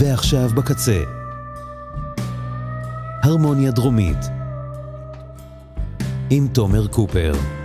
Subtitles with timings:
[0.00, 1.02] ועכשיו בקצה.
[3.22, 4.18] הרמוניה דרומית
[6.30, 7.59] עם תומר קופר.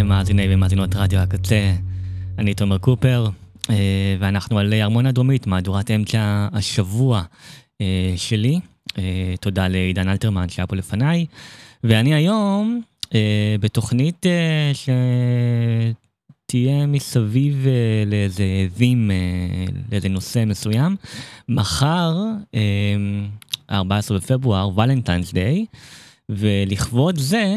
[0.00, 1.72] מאזיני ומאזינות רדיו הקצה,
[2.38, 3.28] אני תומר קופר,
[3.70, 7.22] אה, ואנחנו על ארמון דרומית, מהדורת אמצע השבוע
[7.80, 8.60] אה, שלי.
[8.98, 11.26] אה, תודה לעידן אלתרמן שהיה פה לפניי,
[11.84, 12.80] ואני היום
[13.60, 14.26] בתוכנית
[16.44, 17.66] שתהיה מסביב
[18.06, 19.10] לאיזה עזים,
[19.92, 20.96] לאיזה נושא מסוים.
[21.48, 22.16] מחר,
[23.70, 25.66] 14 בפברואר, ולנטיינס דיי,
[26.28, 27.56] ולכבוד זה,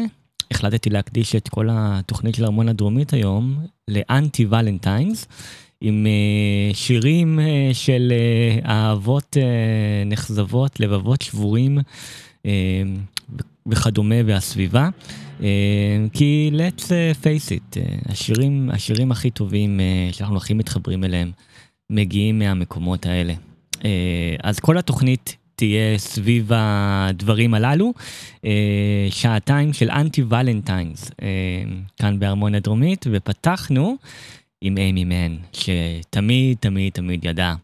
[0.50, 5.26] החלטתי להקדיש את כל התוכנית של ארמון הדרומית היום לאנטי ולנטיינס,
[5.80, 8.12] עם uh, שירים uh, של
[8.62, 9.36] uh, אהבות
[10.06, 11.78] נחזבות, לבבות שבורים
[13.66, 14.88] וכדומה והסביבה.
[16.12, 16.84] כי let's
[17.22, 17.78] face it,
[18.08, 19.80] השירים, השירים הכי טובים
[20.12, 21.30] שאנחנו הכי מתחברים אליהם
[21.90, 23.34] מגיעים מהמקומות האלה.
[24.42, 27.92] אז כל התוכנית תהיה סביב הדברים הללו.
[28.44, 31.28] אה, שעתיים של אנטי ולנטיינס אה,
[31.96, 33.96] כאן בהרמוניה דרומית, ופתחנו
[34.60, 37.54] עם אימי מן, שתמיד תמיד תמיד ידע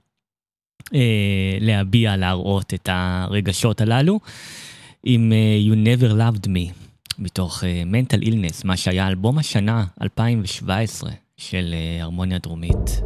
[0.94, 4.21] אה, להביע, להראות את הרגשות הללו,
[5.05, 5.33] עם
[5.67, 6.73] You Never Loved Me,
[7.19, 13.03] מתוך Mental Illness, מה שהיה אלבום השנה 2017 של הרמוניה דרומית.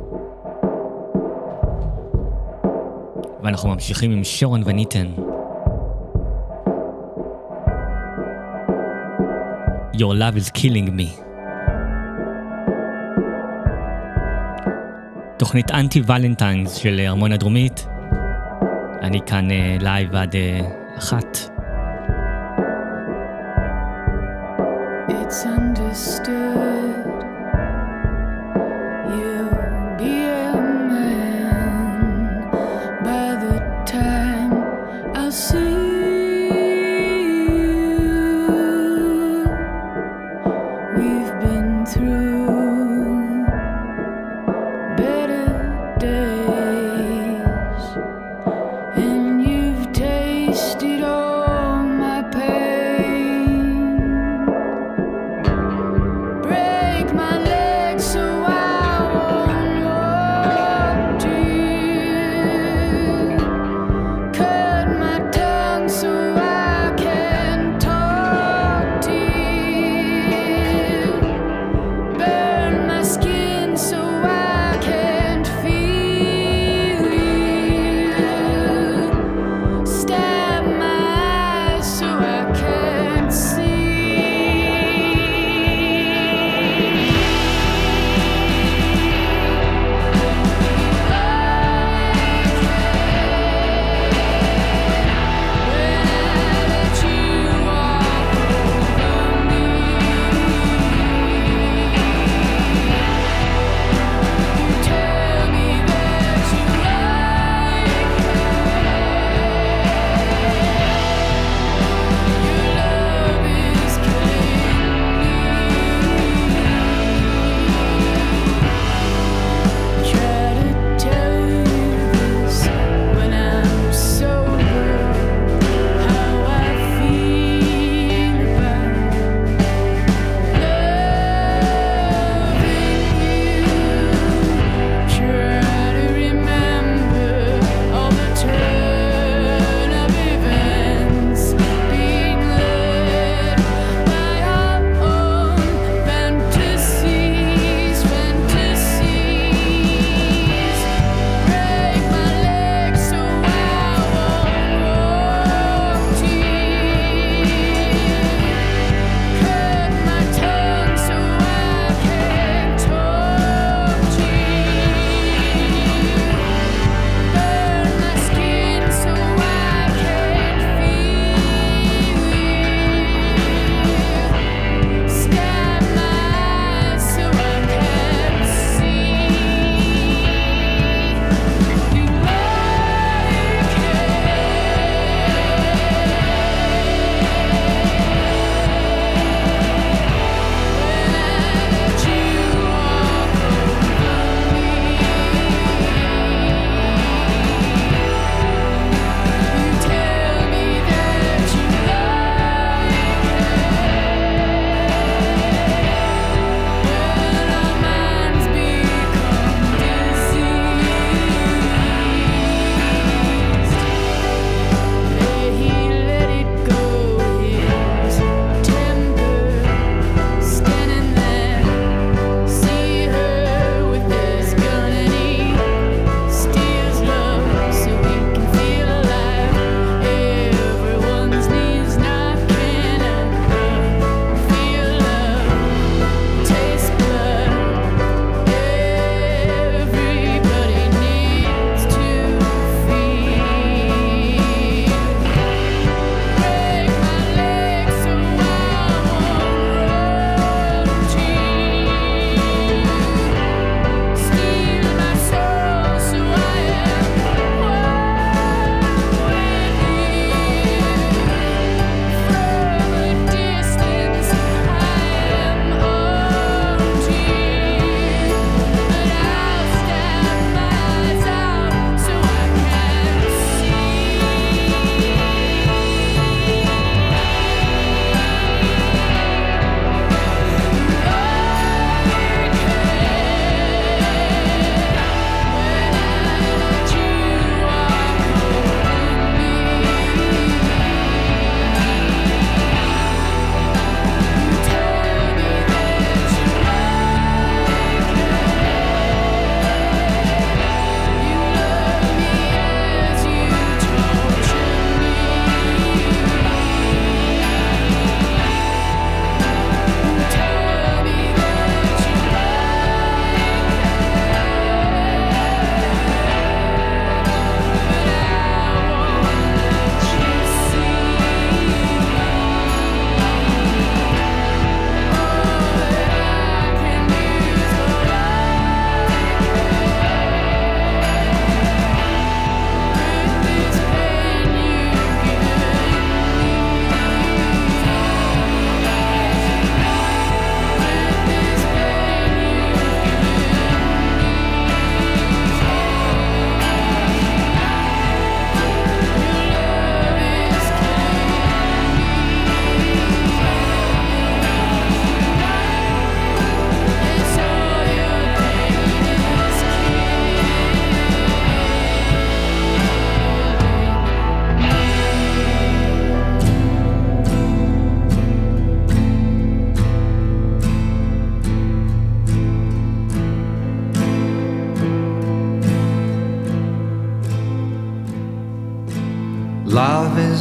[3.46, 5.06] ואנחנו ממשיכים עם שרון ון אטן.
[9.94, 11.20] Your love is killing me.
[15.36, 17.86] תוכנית אנטי Valentine's של הרמוניה דרומית.
[19.02, 19.48] אני כאן
[19.80, 20.34] לייב עד
[20.98, 21.38] אחת.
[25.08, 26.65] It's understood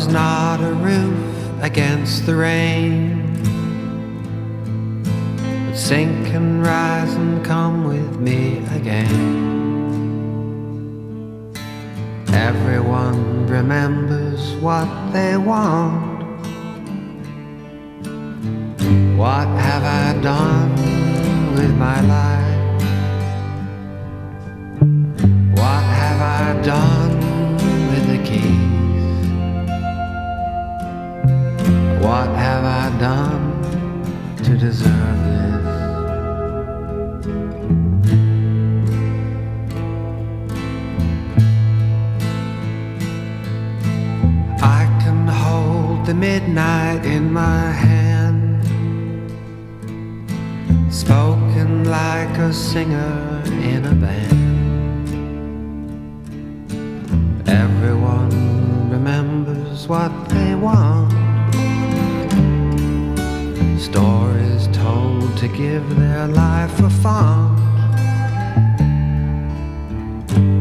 [0.07, 3.33] not a roof against the rain.
[5.67, 9.55] But sink and rise and come with me again.
[12.33, 16.15] Everyone remembers what they want.
[19.17, 20.75] What have I done
[21.55, 22.44] with my life?
[32.99, 33.61] Done
[34.37, 35.65] to deserve this?
[44.61, 48.63] I can hold the midnight in my hand,
[50.93, 54.35] spoken like a singer in a band.
[57.47, 61.14] Everyone remembers what they want.
[65.37, 67.59] To give their life a font.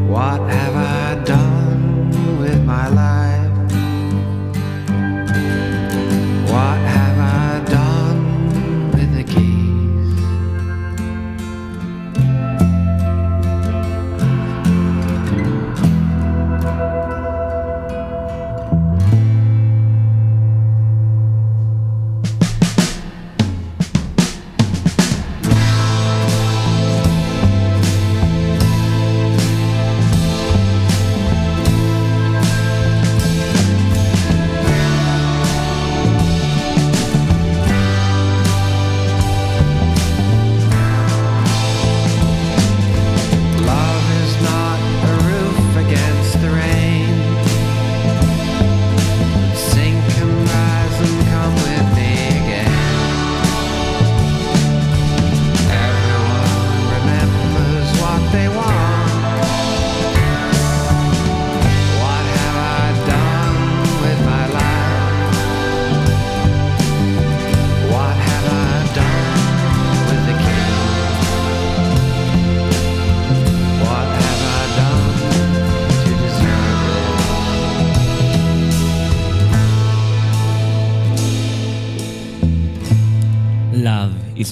[0.09, 1.44] What have I done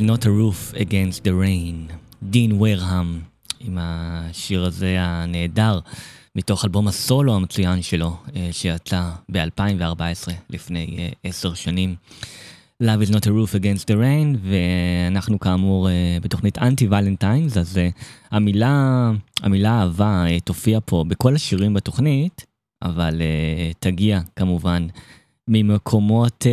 [0.02, 1.92] not a roof against the rain.
[2.22, 3.20] דין ורהם,
[3.60, 5.80] עם השיר הזה הנהדר,
[6.36, 11.94] מתוך אלבום הסולו המצוין שלו, אה, שיצא ב-2014, לפני אה, עשר שנים.
[12.82, 17.80] Love is not a roof against the rain, ואנחנו כאמור אה, בתוכנית אנטי ולנטיינס, אז
[18.30, 19.10] המילה,
[19.42, 22.46] המילה אהבה אה, תופיע פה בכל השירים בתוכנית,
[22.82, 23.22] אבל
[23.78, 24.86] תגיע כמובן
[25.48, 26.46] ממקומות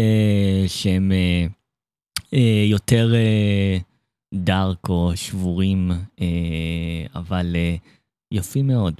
[0.67, 1.11] שהם
[2.69, 3.77] יותר אה,
[4.33, 6.27] dark או שבורים, אה,
[7.15, 7.75] אבל אה,
[8.31, 8.93] יפים מאוד.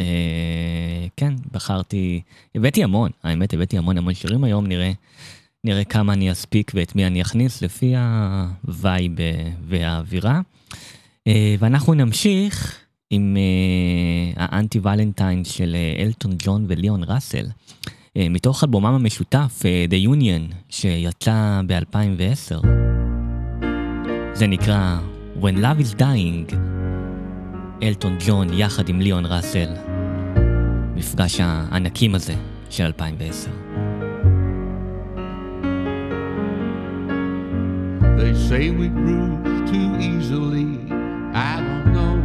[0.00, 2.20] אה, כן, בחרתי,
[2.54, 4.92] הבאתי המון, האמת הבאתי המון המון שירים היום, נראה,
[5.64, 10.40] נראה כמה אני אספיק ואת מי אני אכניס לפי ה vibe אה, והאווירה.
[11.26, 12.78] אה, ואנחנו נמשיך
[13.10, 17.46] עם אה, האנטי Valentine's של אה, אלטון ג'ון וליאון ראסל.
[18.16, 22.66] אה, מתוך אלבומם המשותף, אה, The Union, שיצא ב-2010.
[24.32, 24.98] זה נקרא
[25.40, 26.54] When Love is Dying,
[27.82, 29.68] אלטון ג'ון יחד עם ליאון ראסל.
[30.94, 32.34] מפגש הענקים הזה
[32.70, 33.50] של 2010.
[38.18, 40.70] They say we bruise too easily.
[41.34, 42.16] I don't know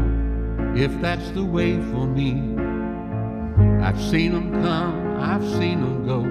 [0.85, 2.31] if that's the way for me.
[3.85, 6.25] I've seen them come, I've seen them go.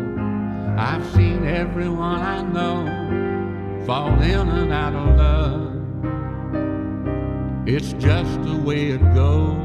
[0.80, 5.72] I've seen everyone I know fall in and out of love.
[7.68, 9.56] It's just the way it goes.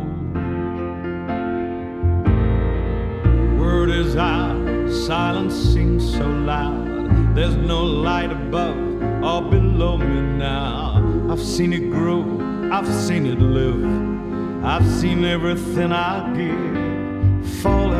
[3.60, 7.36] Word is out, silence seems so loud.
[7.36, 8.78] There's no light above
[9.24, 11.28] or below me now.
[11.30, 12.40] I've seen it grow,
[12.72, 14.66] I've seen it live.
[14.66, 16.91] I've seen everything I give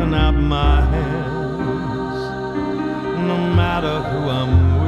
[0.02, 2.18] falling out my hands.
[3.28, 4.81] No matter who I'm with,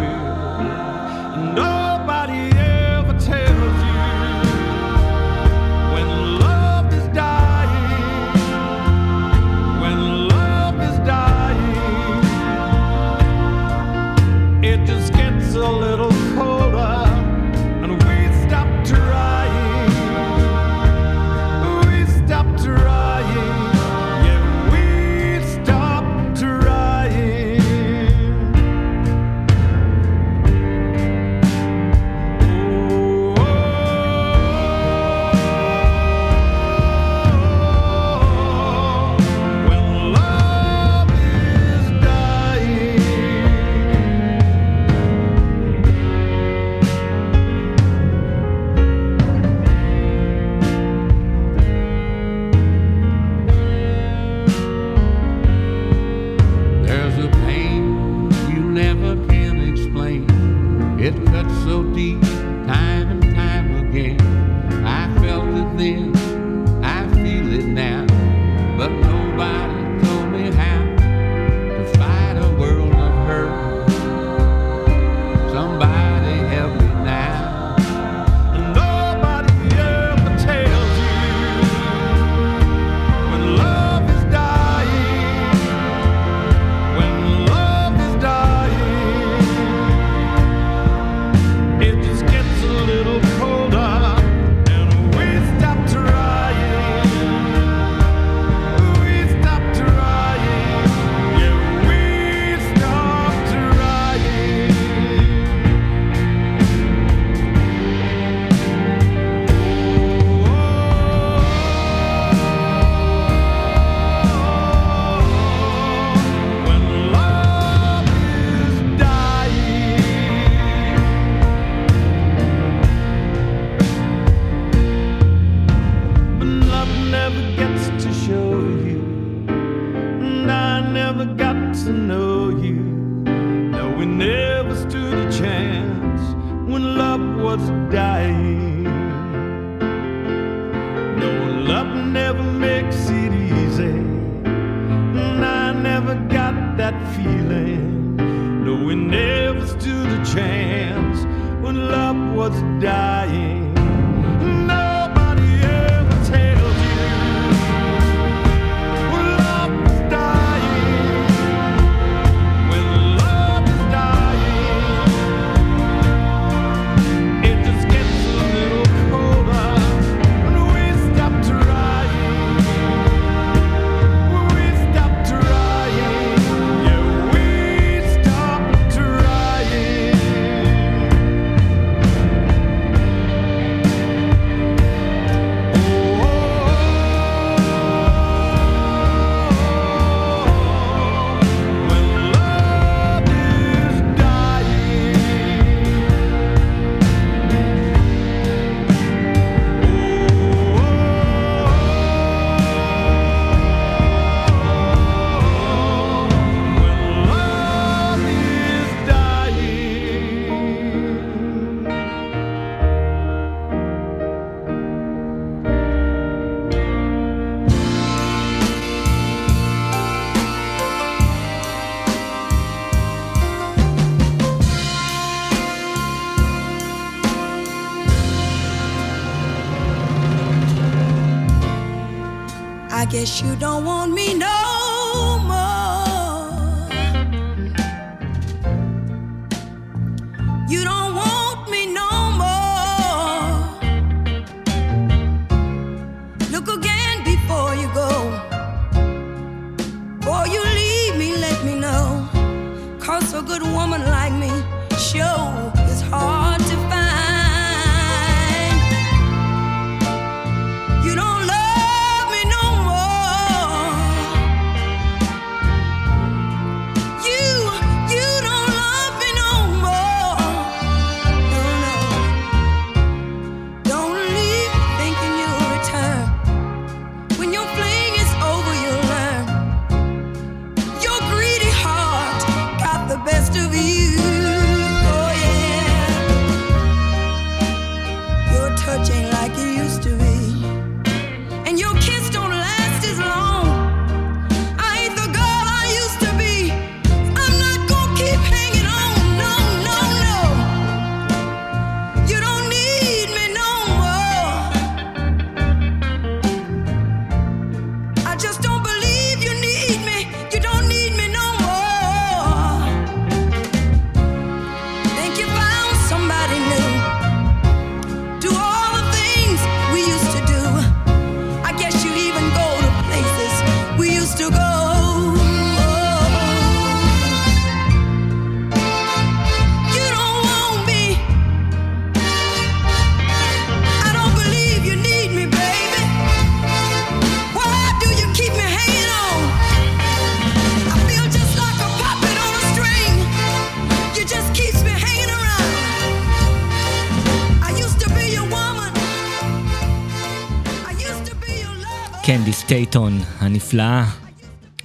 [352.94, 354.04] סטייטון הנפלאה,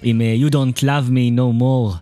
[0.04, 1.95] עם אה, You Don't Love Me No More,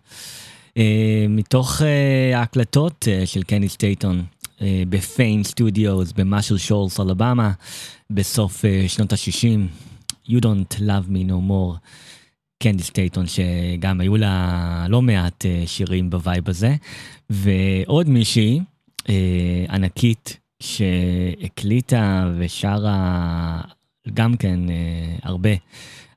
[0.78, 4.24] אה, מתוך אה, ההקלטות של קנדי סטייטון
[4.90, 7.52] בפיים סטודיוס במאסל שולס אלבמה
[8.10, 9.60] בסוף שנות ה-60,
[10.30, 11.78] You Don't Love Me No More.
[12.64, 16.76] קנדי סטייטון שגם היו לה לא מעט שירים ב vibe הזה
[17.30, 18.60] ועוד מישהי
[19.70, 23.62] ענקית שהקליטה ושרה
[24.14, 25.50] גם כן אה, הרבה,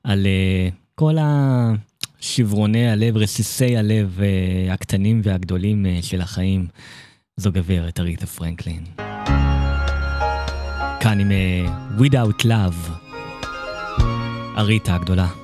[0.03, 6.67] על אה, כל השברוני הלב, רסיסי הלב אה, הקטנים והגדולים של החיים.
[7.37, 8.83] זו גברת אריתה פרנקלין.
[10.99, 11.31] כאן עם
[11.97, 12.91] Without Love,
[14.57, 15.40] אריתה הגדולה.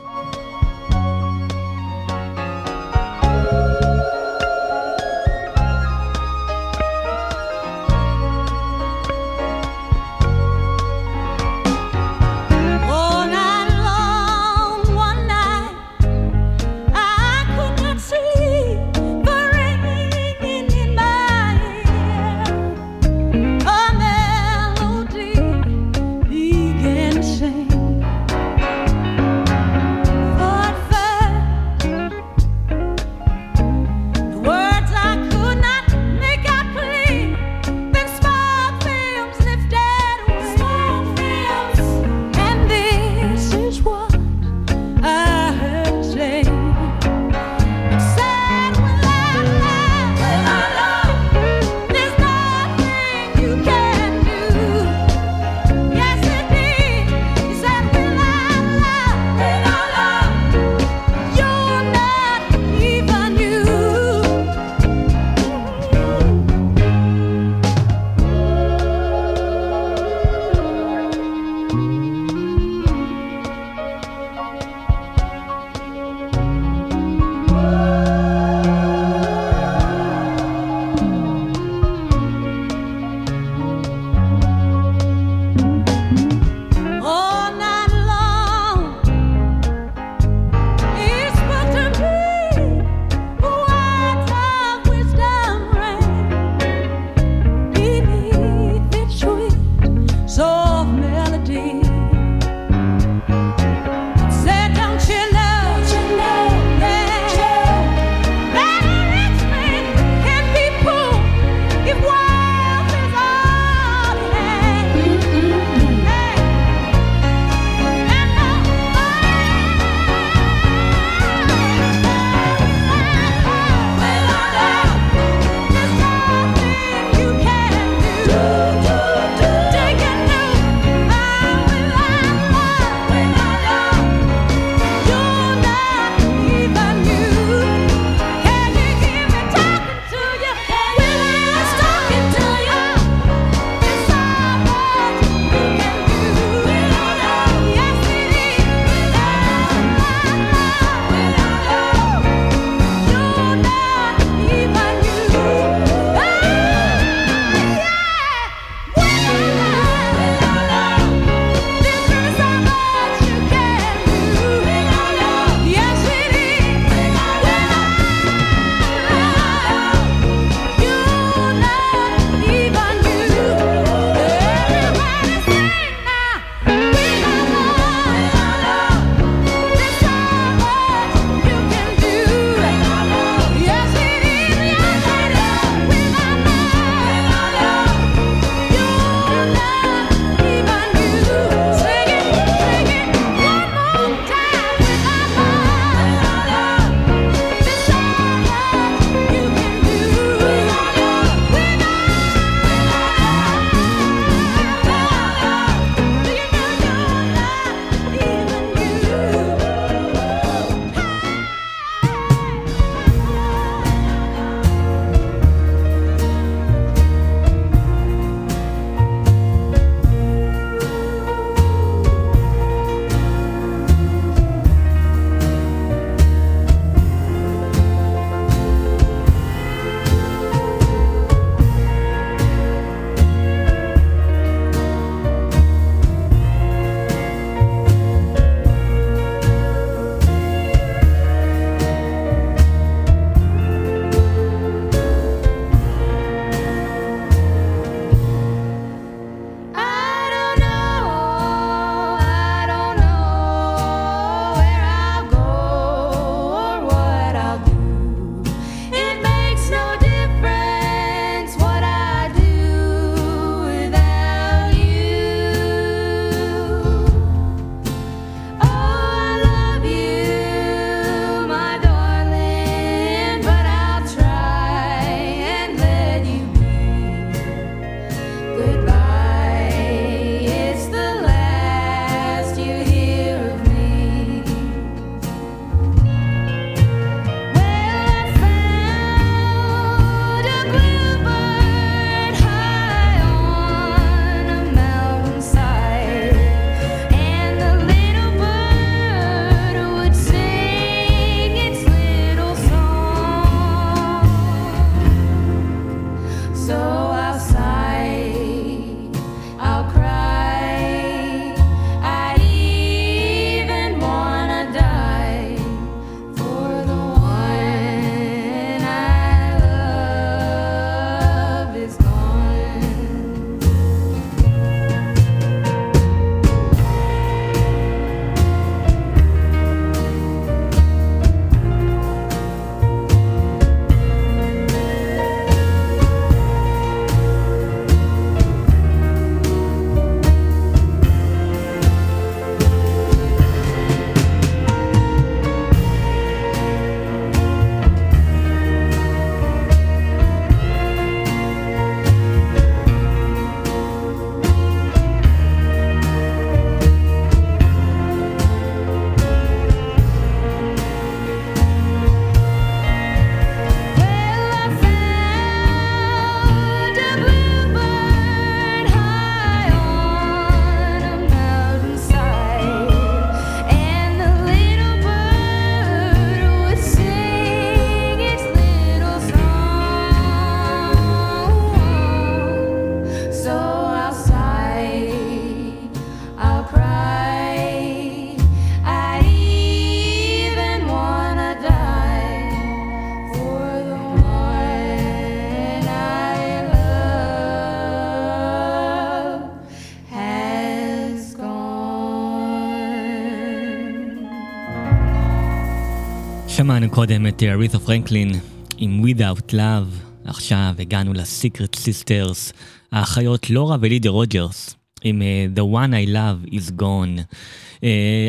[406.68, 408.32] שמענו קודם את ארית'ה פרנקלין
[408.78, 412.54] עם Without Love, עכשיו הגענו לסיקרט סיסטרס,
[412.92, 417.36] האחיות לורה ולידי רוג'רס, עם אה, The One I Love is Gone.
[417.76, 417.82] אה,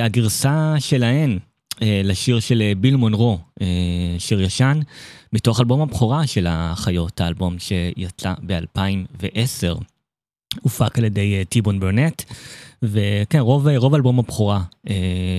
[0.02, 1.38] הגרסה שלהן
[1.70, 3.62] אה, לשיר של ביל מונרו, אה,
[4.18, 4.80] שיר ישן,
[5.32, 9.82] מתוך אלבום הבכורה של האחיות, האלבום שיצא ב-2010.
[10.60, 12.22] הופק על ידי טי בון ברנט,
[12.82, 14.90] וכן, רוב, רוב אלבום הבכורה אה,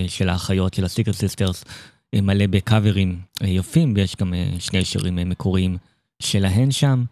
[0.08, 1.66] של האחיות, של הסיקרט סיסטרס,
[2.16, 5.78] מלא בקאברים אה, יפים, ויש גם אה, שני שירים מקוריים
[6.22, 7.04] שלהן שם.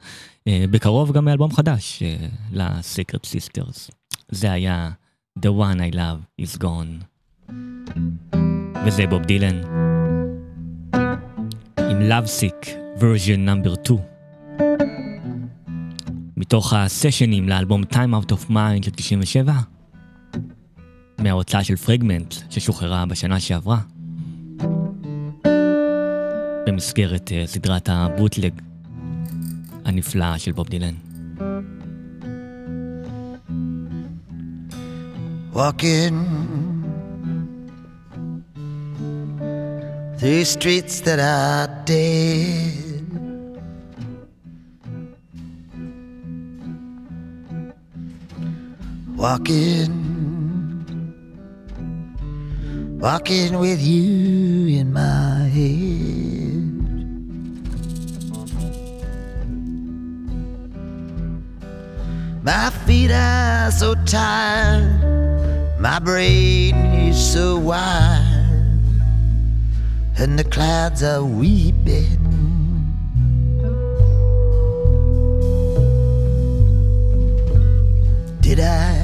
[0.50, 2.04] בקרוב גם אלבום חדש
[2.52, 3.90] ל-Secret Sisters.
[4.30, 4.90] זה היה
[5.40, 7.04] The One I Love is Gone.
[8.86, 9.62] וזה בוב דילן.
[11.80, 12.68] עם Love Sick
[13.00, 14.00] version number 2.
[16.38, 19.54] מתוך הסשנים לאלבום Time Out of Mind של 97.
[21.20, 23.80] מההוצאה של פרגמנט ששוחררה בשנה שעברה.
[26.68, 28.54] במסגרת uh, סדרת הבוטלג
[29.86, 30.94] הנפלאה של בוב דילן.
[35.54, 36.18] Walking
[40.20, 42.88] through streets that are dead.
[49.24, 49.94] Walking,
[53.06, 56.17] walking with you in my head.
[62.48, 65.02] My feet are so tired,
[65.82, 68.72] my brain is so wide,
[70.18, 72.24] and the clouds are weeping.
[78.40, 78.96] Did I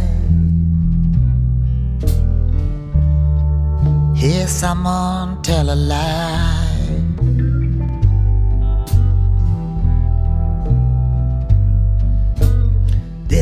[4.15, 6.62] hear someone tell a lie?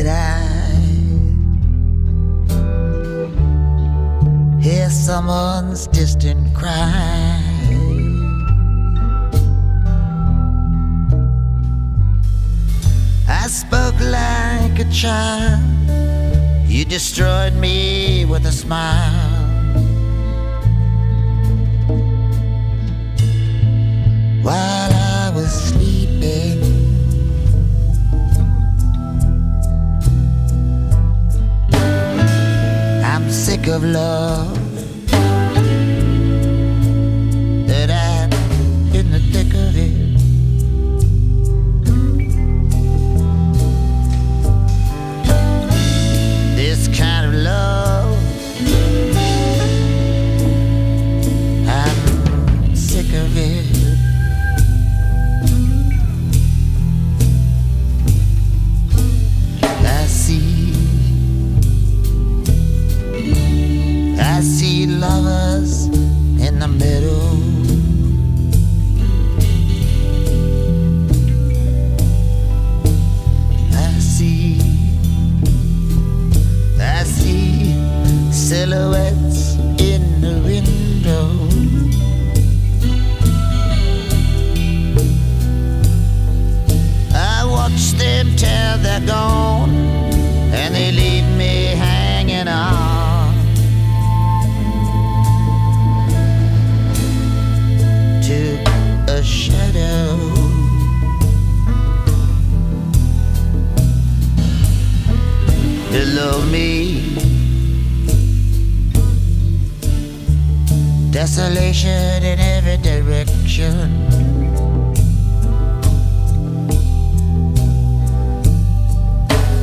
[0.02, 0.40] Did I
[4.60, 7.40] hear someone's distant cry?
[13.28, 15.62] I spoke like a child.
[16.66, 19.30] You destroyed me with a smile.
[24.42, 24.81] While
[33.68, 34.61] of love.
[65.02, 65.86] Lovers
[66.46, 67.34] in the middle.
[73.74, 74.60] I see,
[76.78, 77.74] I see
[78.30, 79.56] silhouettes
[79.90, 81.24] in the window.
[87.12, 88.26] I watch them
[88.82, 89.31] they're gone,
[111.34, 113.88] desolation in every direction.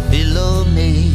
[0.10, 1.12] Below me,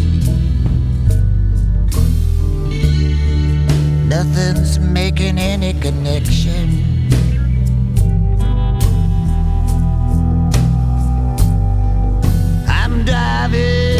[4.06, 6.84] nothing's making any connection.
[12.68, 13.93] I'm driving,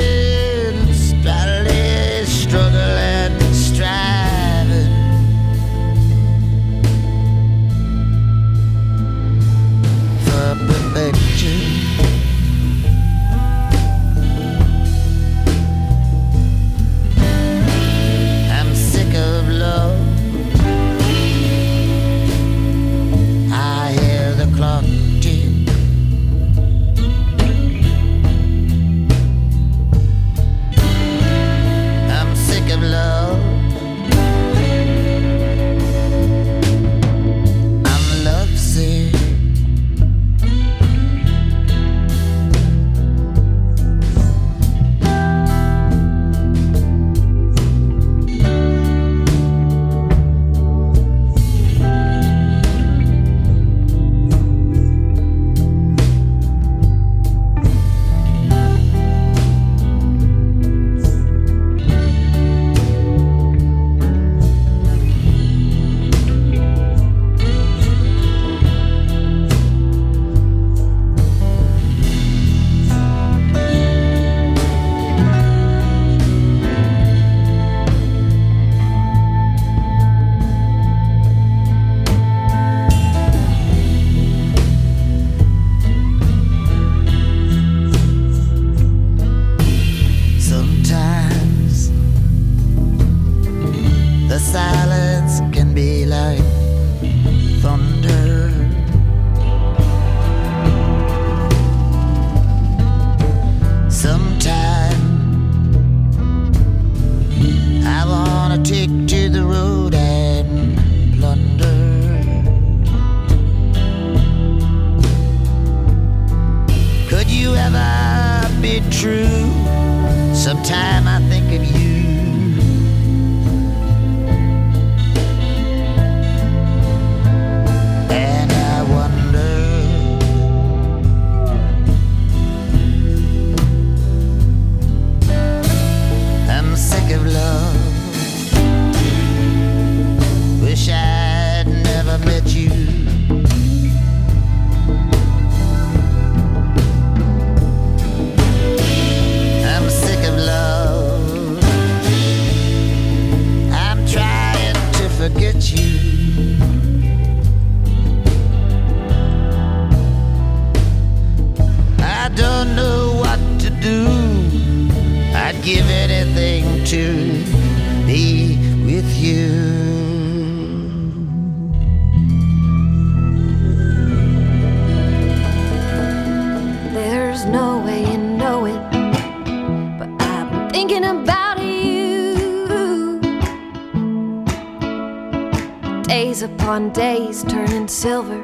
[186.75, 188.43] Upon days turning silver.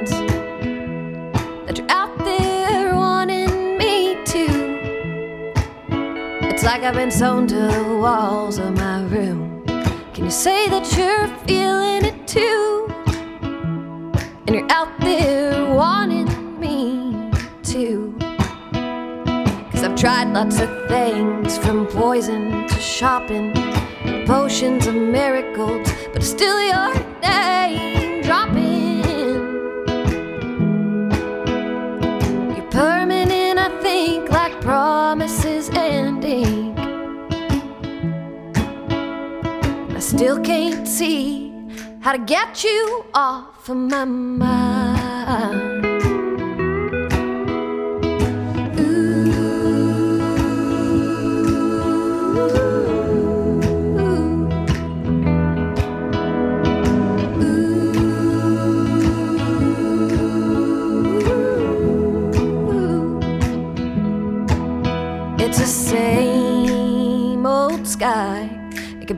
[6.91, 9.63] I've been sewn to the walls of my room.
[10.13, 12.93] Can you say that you're feeling it too?
[14.45, 17.31] And you're out there wanting me
[17.63, 18.13] to.
[19.71, 23.53] Cause I've tried lots of things from poison to shopping,
[24.25, 27.90] potions of miracles, but still your name
[40.21, 41.51] still can't see
[41.99, 44.70] how to get you off of my mind.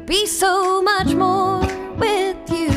[0.05, 1.59] Be so much more
[1.95, 2.71] with you.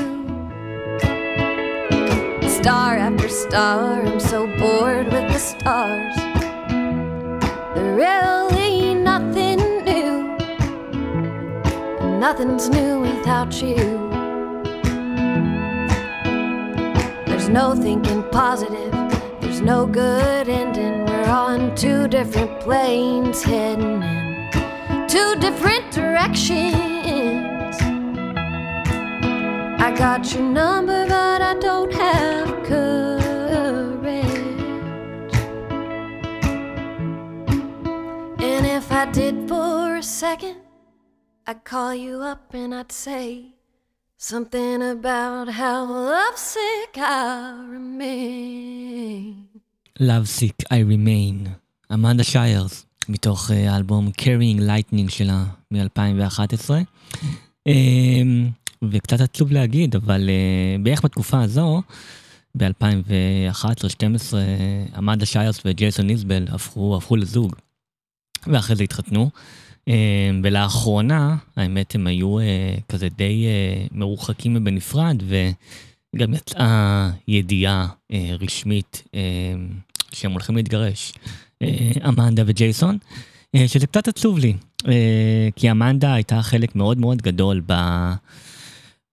[2.48, 6.16] Star after star, I'm so bored with the stars.
[7.74, 10.36] They're really nothing new.
[12.18, 13.76] Nothing's new without you.
[17.26, 18.92] There's no thinking positive,
[19.40, 21.06] there's no good ending.
[21.06, 26.95] We're on two different planes heading in two different directions.
[29.86, 34.24] I got your number, but I don't have courage.
[38.50, 40.56] And if I did for a second,
[41.46, 43.54] I'd call you up and I'd say
[44.16, 49.46] something about how lovesick I remain.
[50.00, 51.48] Love Sick I Remain,
[51.94, 56.70] אמנדה שיירס, מתוך אה, האלבום Carrying Lightning שלה מ-2011.
[58.82, 61.82] וקצת עצוב להגיד, אבל אה, בערך בתקופה הזו,
[62.56, 64.34] ב-2011-2012,
[64.98, 67.54] אמנדה שיירס וג'ייסון ניסבל הפכו, הפכו לזוג,
[68.46, 69.30] ואחרי זה התחתנו.
[69.88, 73.46] אה, ולאחרונה, האמת, הם היו אה, כזה די
[73.92, 75.22] מרוחקים ובנפרד,
[76.16, 77.88] גם יצאה ידיעה
[78.40, 79.02] רשמית
[80.12, 81.12] שהם הולכים להתגרש,
[82.08, 82.98] אמנדה וג'ייסון,
[83.66, 84.54] שזה קצת עצוב לי,
[85.56, 87.72] כי אמנדה הייתה חלק מאוד מאוד גדול ב...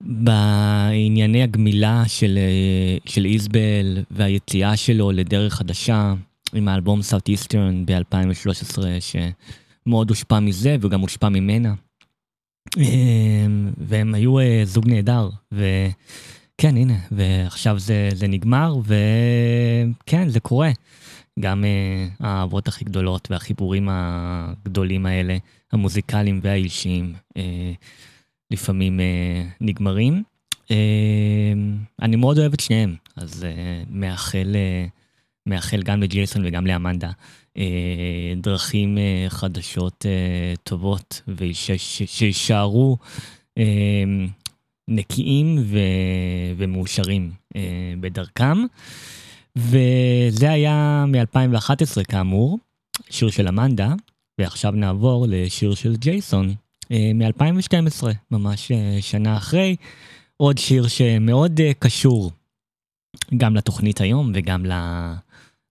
[0.04, 6.14] בענייני הגמילה של, אה, של איזבל והיציאה שלו לדרך חדשה
[6.54, 11.74] עם האלבום סאוט איסטרן ב-2013 שמאוד הושפע מזה וגם הושפע ממנה.
[12.78, 13.46] אה,
[13.78, 20.72] והם היו אה, זוג נהדר וכן הנה ועכשיו זה, זה נגמר וכן זה קורה.
[21.40, 25.38] גם אה, האהבות הכי גדולות והחיבורים הגדולים האלה
[25.72, 27.14] המוזיקליים והאישיים.
[27.38, 27.74] אה,
[28.54, 30.24] לפעמים אה, נגמרים.
[30.72, 31.54] אה,
[32.02, 34.86] אני מאוד אוהב את שניהם, אז אה, מאחל, אה,
[35.46, 37.12] מאחל גם לג'ייסון וגם לאמנדה
[37.58, 42.98] אה, דרכים אה, חדשות אה, טובות, ושיישארו
[43.58, 43.64] אה,
[44.88, 45.78] נקיים ו,
[46.58, 48.58] ומאושרים אה, בדרכם.
[49.56, 52.60] וזה היה מ-2011 כאמור,
[53.10, 53.94] שיר של אמנדה,
[54.40, 56.54] ועכשיו נעבור לשיר של ג'ייסון.
[56.92, 59.76] מ-2012, ממש אה, שנה אחרי,
[60.38, 62.32] עוד שיר שמאוד אה, קשור
[63.38, 64.66] גם לתוכנית היום וגם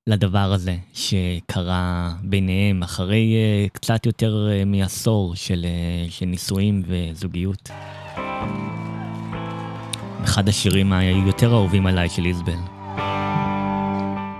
[0.06, 5.66] לדבר הזה שקרה ביניהם אחרי אה, קצת יותר מעשור של,
[6.10, 7.70] של נישואים וזוגיות.
[10.24, 12.58] אחד השירים היותר אהובים עליי של איזבל.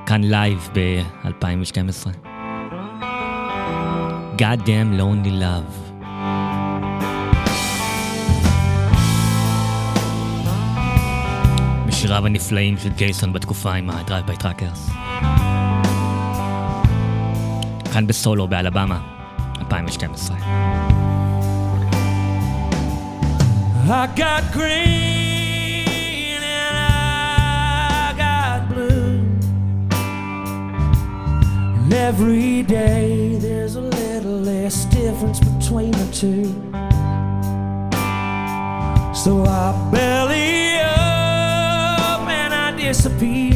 [0.06, 2.08] כאן לייב ב-2012.
[4.38, 5.91] God damn lonely love.
[12.01, 14.91] משיריו הנפלאים של ג'ייסון בתקופה עם ה-Drive by Truckers.
[17.93, 18.99] כאן בסולו באלבמה,
[19.59, 20.37] 2012.
[23.89, 29.21] I got green and I got blue.
[31.77, 36.47] And every day there's a little less difference between the two.
[39.23, 41.00] So I belly up and I
[42.92, 43.54] disappear.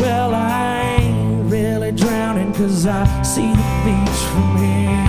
[0.00, 5.06] Well, I ain't really drowning cause I see the beach from here.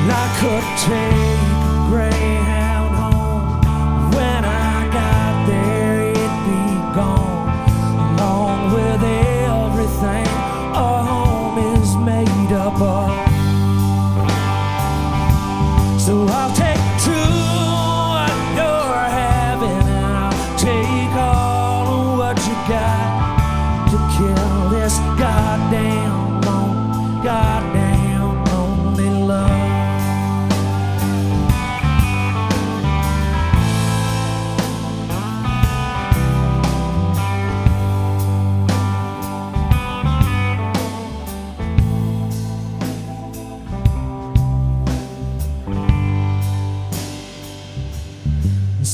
[0.00, 2.51] And I could take a Greyhound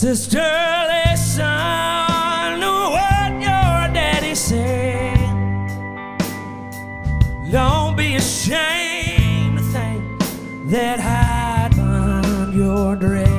[0.08, 1.44] Sister, listen
[2.62, 5.18] to what your daddy said.
[7.52, 10.02] Don't be ashamed to think
[10.70, 13.37] that hide behind your dress.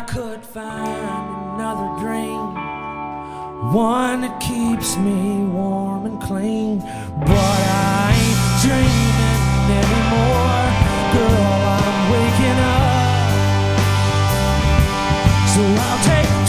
[0.00, 2.54] I could find another dream,
[3.74, 6.78] one that keeps me warm and clean.
[6.78, 9.42] But I ain't dreaming
[9.76, 10.64] anymore,
[11.12, 11.60] girl.
[11.84, 13.28] I'm waking up,
[15.52, 16.39] so I'll take.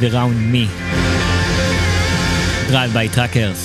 [0.00, 0.66] Love around me.
[2.70, 3.60] Drive by truckers.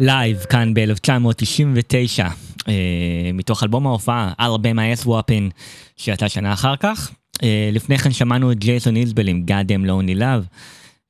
[0.00, 2.22] לייב כאן ב-1999,
[2.68, 2.74] אה,
[3.34, 5.50] מתוך אלבום ההופעה, Alabama S Weapon,
[5.96, 7.10] שיצא שנה אחר כך.
[7.42, 10.56] אה, לפני כן שמענו את ג'ייסון איזבל עם God Damn Lonely Love,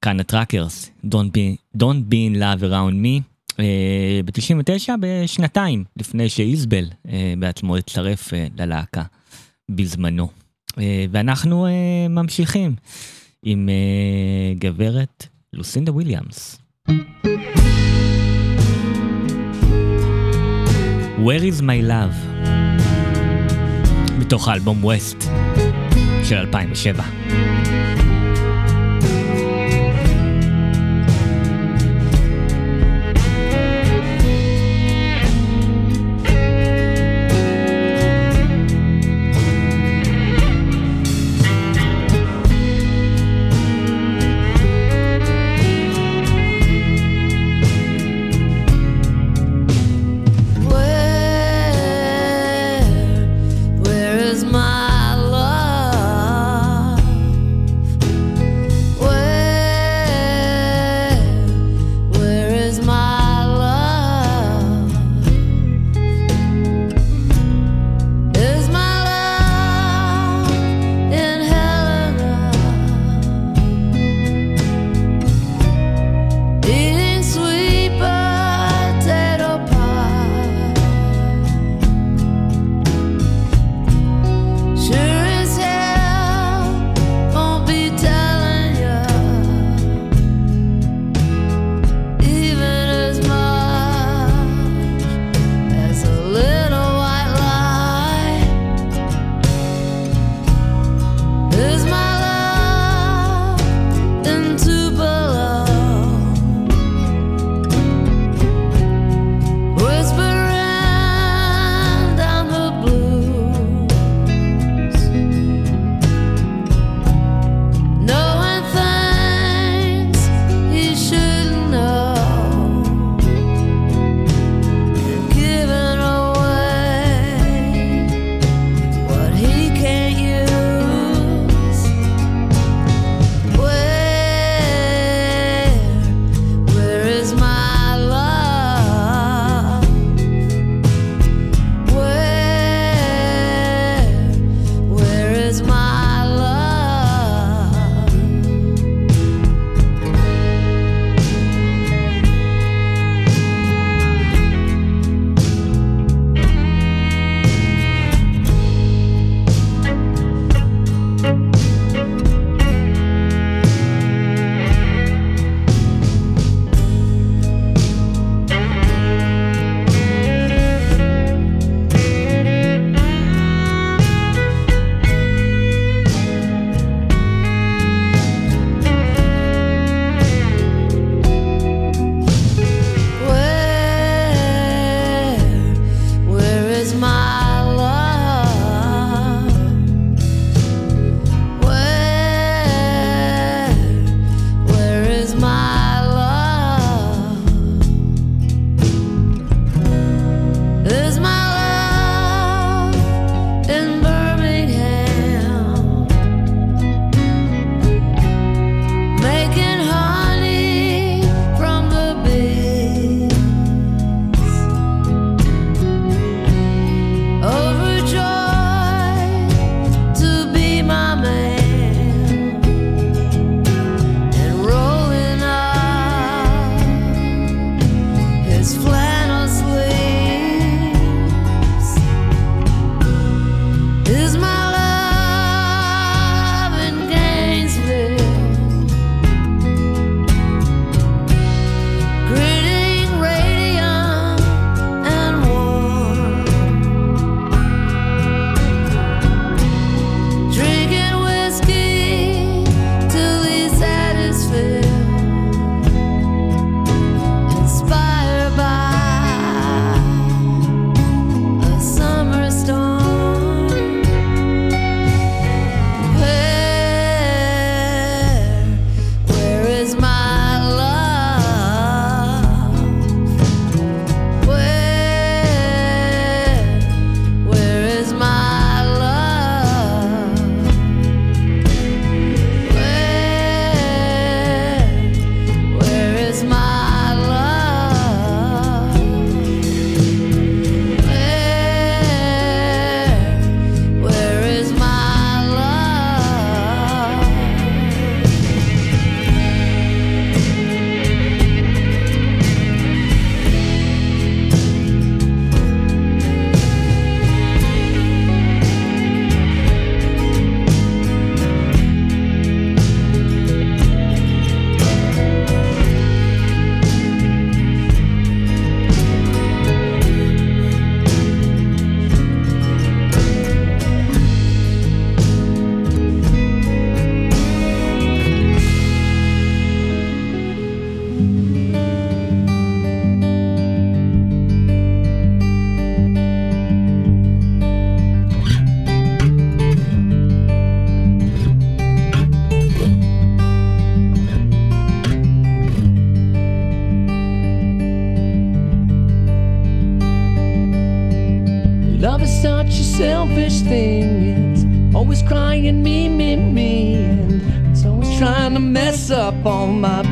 [0.02, 1.36] כאן הטראקרס, Don't
[1.76, 3.22] Don't be in love around me.
[3.61, 9.02] אה, ב-99, בשנתיים לפני שאיזבל אה, בעצמו הצטרף אה, ללהקה
[9.70, 10.39] בזמנו.
[10.81, 12.74] אה, ואנחנו אה, ממשיכים
[13.43, 16.61] עם אה, גברת לוסינדה וויליאמס.
[21.18, 22.41] Where is my love?
[24.18, 25.24] מתוך האלבום ווסט
[26.24, 27.49] של 2007.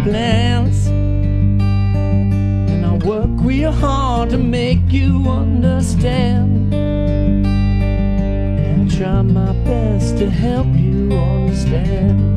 [0.09, 0.87] Plans.
[2.73, 6.73] And I work real hard to make you understand.
[6.73, 12.37] And I try my best to help you understand.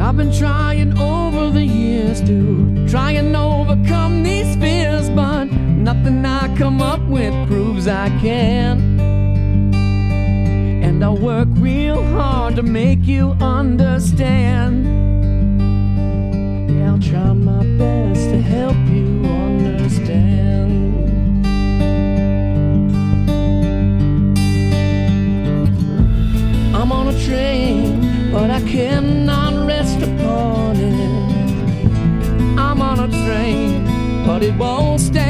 [0.00, 5.44] I've been trying over the years to try and overcome these fears, but
[5.88, 8.98] nothing I come up with proves I can.
[10.98, 11.47] And I work
[12.58, 14.84] to make you understand.
[16.68, 21.06] Yeah, I'll try my best to help you understand.
[26.74, 31.88] I'm on a train, but I cannot rest upon it.
[32.58, 33.84] I'm on a train,
[34.26, 35.27] but it won't stay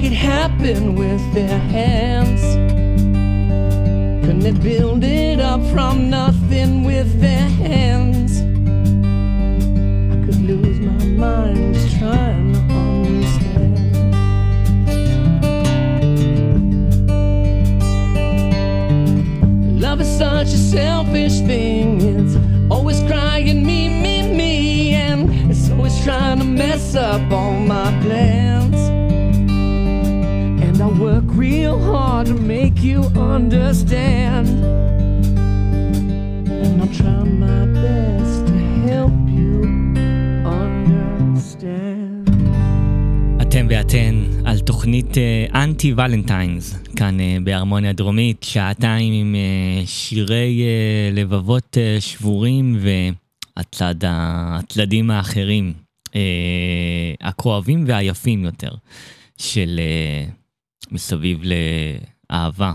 [0.00, 2.40] make it happen with their hands?
[4.24, 8.40] Couldn't they build it up from nothing with their hands?
[8.40, 13.76] I could lose my mind just trying to understand.
[19.80, 22.00] Love is such a selfish thing.
[22.00, 22.36] It's
[22.70, 28.49] always crying me, me, me, and it's always trying to mess up all my plans.
[31.70, 33.00] Real hard to make you
[33.32, 34.48] understand.
[36.62, 38.58] And I'll try my best to
[38.88, 39.54] help you
[40.44, 42.30] understand.
[43.42, 50.62] אתם ואתן על תוכנית אה, אנטי ולנטיינס, כאן אה, בהרמוניה דרומית, שעתיים עם אה, שירי
[50.62, 52.78] אה, לבבות אה, שבורים
[53.56, 55.72] והצד, הצדדים האחרים,
[57.20, 58.70] הכואבים והיפים יותר,
[59.38, 59.80] של
[60.92, 61.42] מסביב
[62.30, 62.72] לאהבה.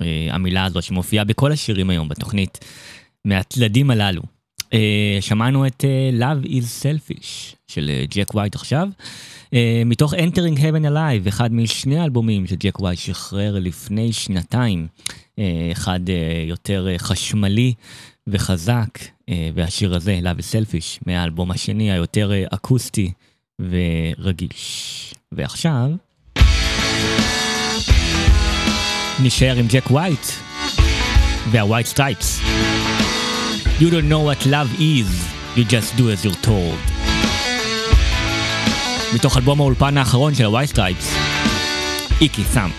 [0.00, 2.58] אה, המילה הזו שמופיעה בכל השירים היום בתוכנית,
[3.24, 4.22] מהצדדים הללו.
[4.72, 8.88] אה, שמענו את אה, Love is Selfish של ג'ק ווייט עכשיו,
[9.86, 14.86] מתוך Entering Heaven Alive, אחד משני האלבומים שג'ק ווייט שחרר לפני שנתיים,
[15.72, 16.00] אחד
[16.46, 17.74] יותר חשמלי
[18.26, 18.98] וחזק,
[19.54, 23.12] והשיר הזה, Love is Selfish, מהאלבום השני היותר אקוסטי
[23.60, 25.14] ורגיש.
[25.32, 25.90] ועכשיו,
[29.19, 30.25] נשאר עם ג'ק ווייט
[31.51, 32.39] והווייט סטרייפס.
[33.79, 35.11] You don't know what love is,
[35.55, 36.91] you just do as you're told.
[39.13, 41.15] מתוך אלבום האולפן האחרון של הווייט סטרייפס,
[42.21, 42.73] איקי סאמפ.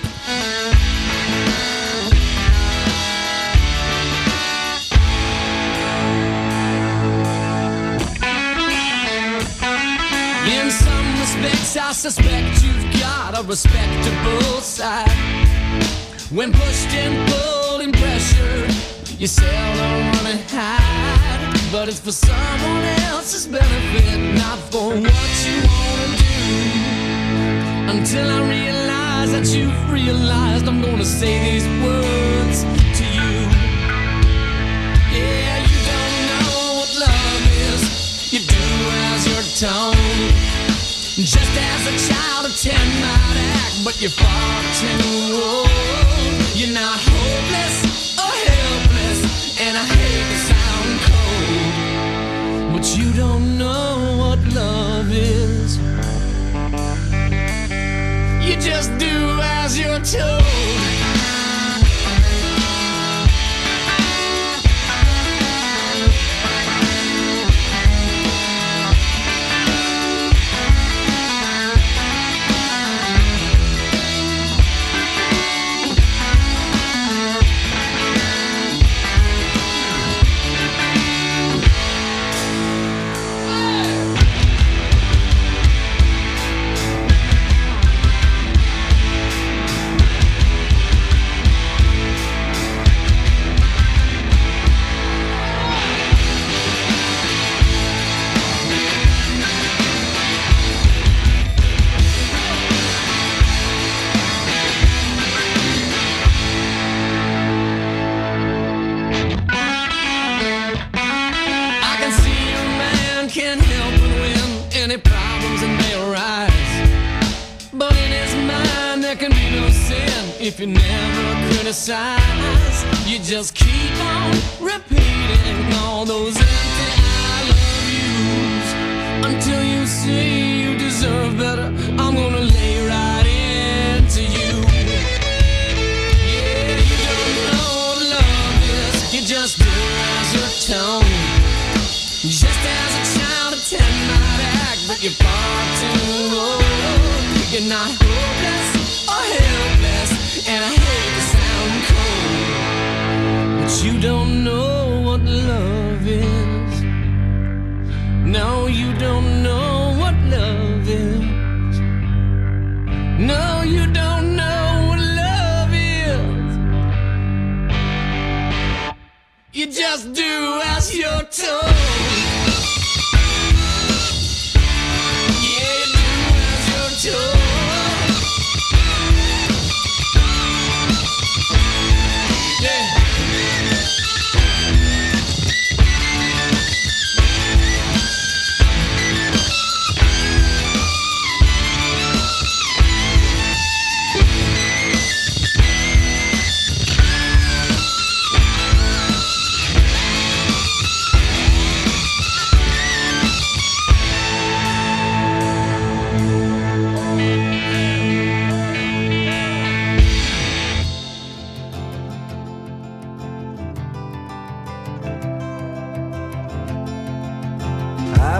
[10.57, 15.96] In some respects, I suspect you've got a respectable side.
[16.30, 18.70] When pushed and pulled and pressured,
[19.18, 21.72] you seldom and hide.
[21.72, 27.98] But it's for someone else's benefit, not for what you wanna do.
[27.98, 32.64] Until I realize that you've realized I'm gonna say these words
[32.98, 33.40] to you.
[35.16, 38.34] Yeah, you don't know what love is.
[38.34, 38.66] You do
[39.12, 40.47] as you're told.
[41.18, 45.68] Just as a child of ten might act, but you're far too old.
[46.54, 54.16] You're not hopeless or helpless, and I hate to sound cold, but you don't know
[54.20, 55.80] what love is.
[58.48, 61.07] You just do as you're told.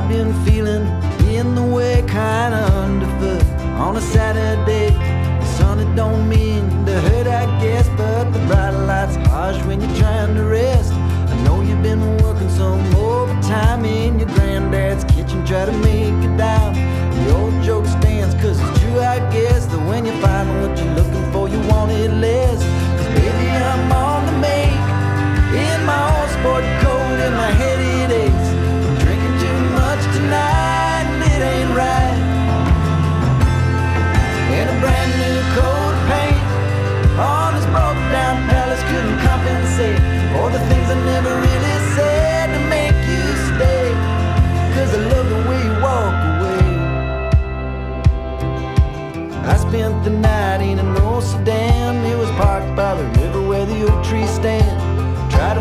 [0.10, 0.88] Been feeling
[1.28, 3.44] in the way, kinda underfoot
[3.78, 4.92] on a Saturday.
[5.42, 9.82] The sun, it don't mean to hurt, I guess, but the bright light's harsh when
[9.82, 10.94] you're trying to rest.
[10.94, 16.38] I know you've been working some overtime in your granddad's kitchen, try to make it
[16.38, 16.74] down.
[16.74, 20.96] The old joke stands, cause it's true, I guess, that when you find what you're
[20.96, 22.47] looking for, you want it less.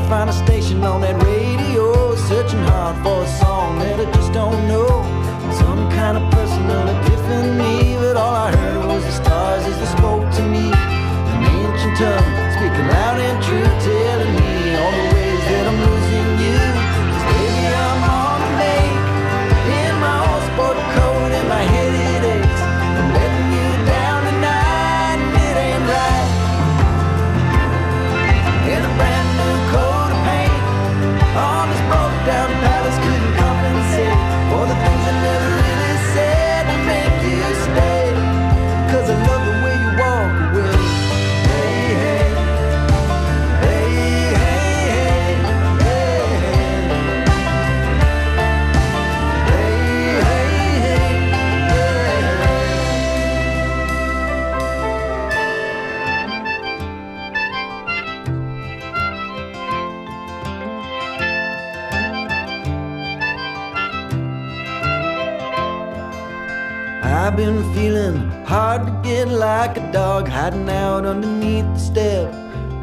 [0.08, 4.68] Find a station on that radio, searching hard for a song that I just don't
[4.68, 4.86] know.
[5.58, 10.15] Some kind of personal epiphany, but all I heard was the stars as they spoke
[70.16, 72.32] dog hiding out underneath the step.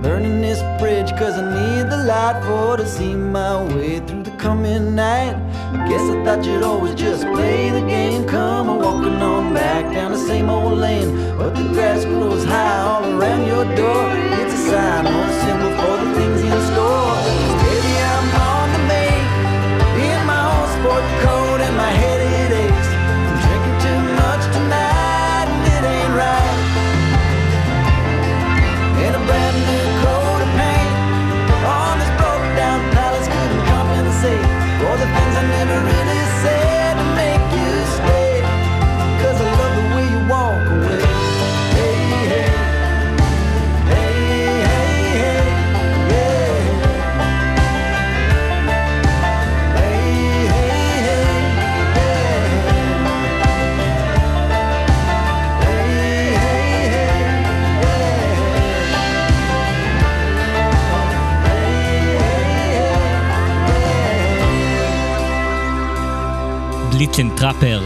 [0.03, 4.35] Burning this bridge cause I need the light for to see my way through the
[4.45, 5.35] coming night.
[5.73, 8.27] I guess I thought you'd always just play the game.
[8.27, 11.09] Come on, walking on back down the same old lane.
[11.37, 14.05] But the grass grows high all around your door.
[14.41, 17.17] It's a sign or a symbol for the things in store.
[17.63, 19.27] Baby, I'm on the make
[20.05, 21.42] in my old sport coat
[67.17, 67.81] בליצן טראפר.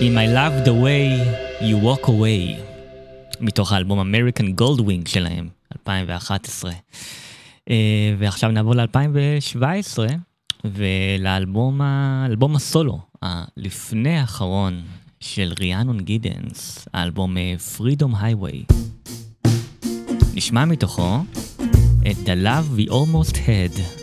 [0.00, 1.26] עם I love the way
[1.60, 2.60] you walk away,
[3.40, 6.72] מתוך האלבום American Goldwing שלהם, 2011.
[7.70, 7.74] אה,
[8.18, 9.98] ועכשיו נעבור ל-2017,
[10.64, 14.80] ולאלבום ה- אלבום הסולו, הלפני האחרון
[15.20, 18.74] של ריאנון גידנס, האלבום אה, Freedom Highway.
[20.34, 21.18] נשמע מתוכו
[22.10, 24.01] את The Love We Almost Had.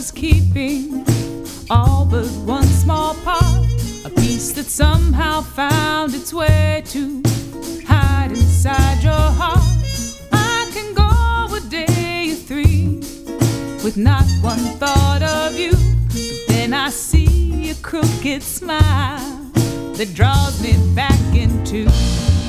[0.00, 1.04] Another's keeping,
[1.68, 3.66] all but one small part,
[4.06, 7.22] a piece that somehow found its way to
[7.86, 9.60] hide inside your heart.
[10.32, 12.96] I can go a day or three
[13.84, 19.50] with not one thought of you, but then I see a crooked smile
[19.98, 21.84] that draws me back into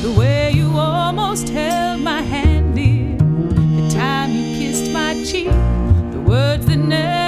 [0.02, 5.52] the way you almost held my hand dear the time you kissed my cheek,
[6.14, 7.21] the words that never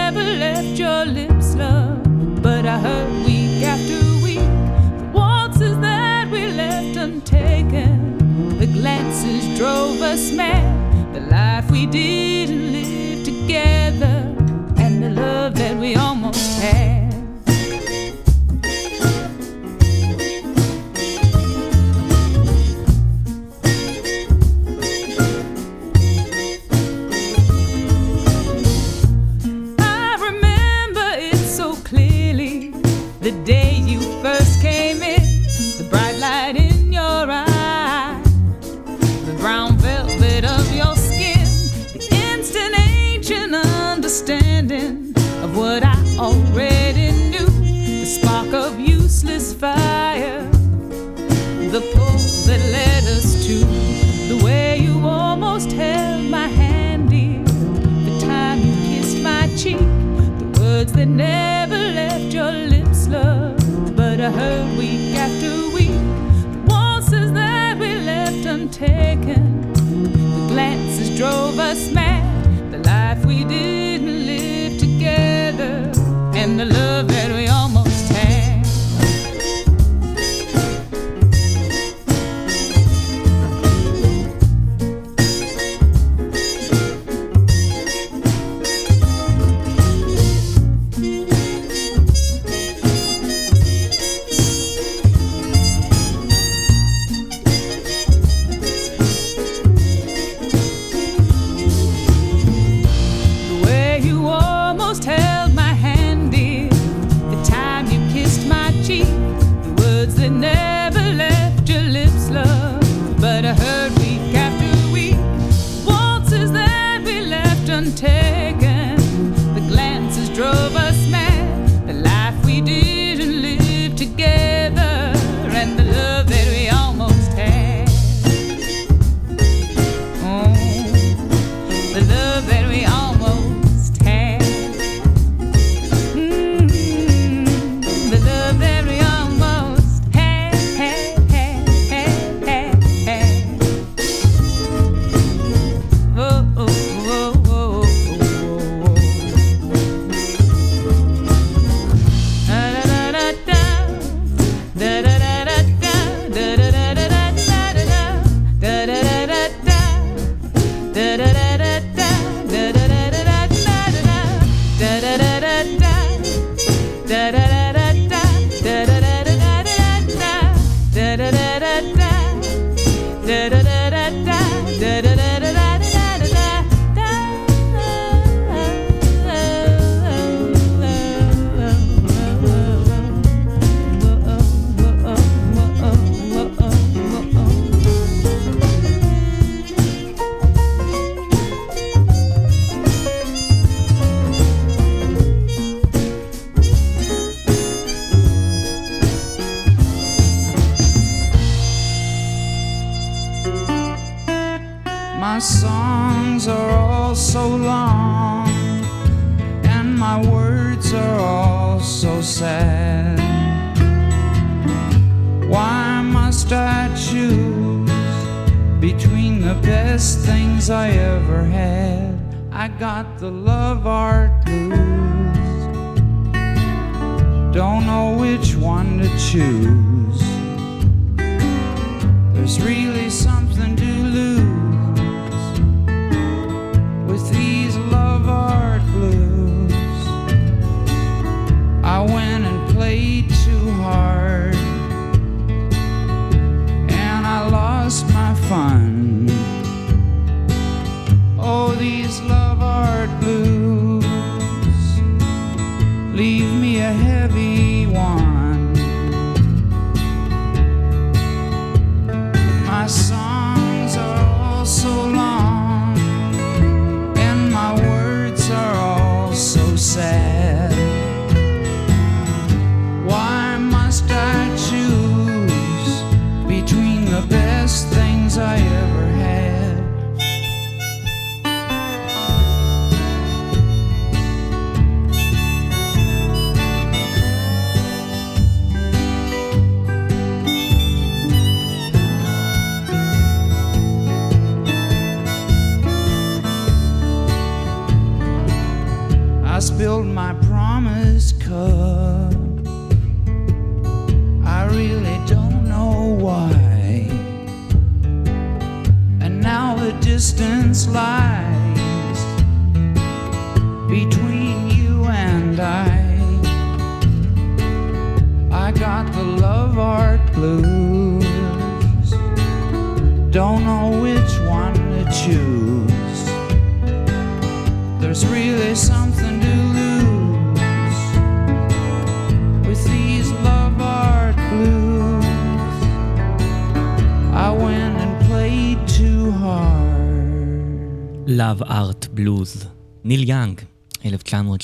[2.73, 4.39] Week after week.
[4.39, 12.71] The waltzes that we left untaken, the glances drove us mad, the life we didn't
[12.71, 14.35] live together,
[14.77, 16.22] and the love that we almost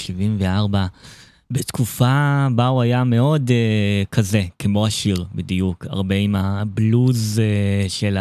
[0.01, 0.85] 1974,
[1.51, 7.41] בתקופה בה הוא היה מאוד אה, כזה, כמו השיר בדיוק, הרבה עם הבלוז
[7.85, 8.17] אה, של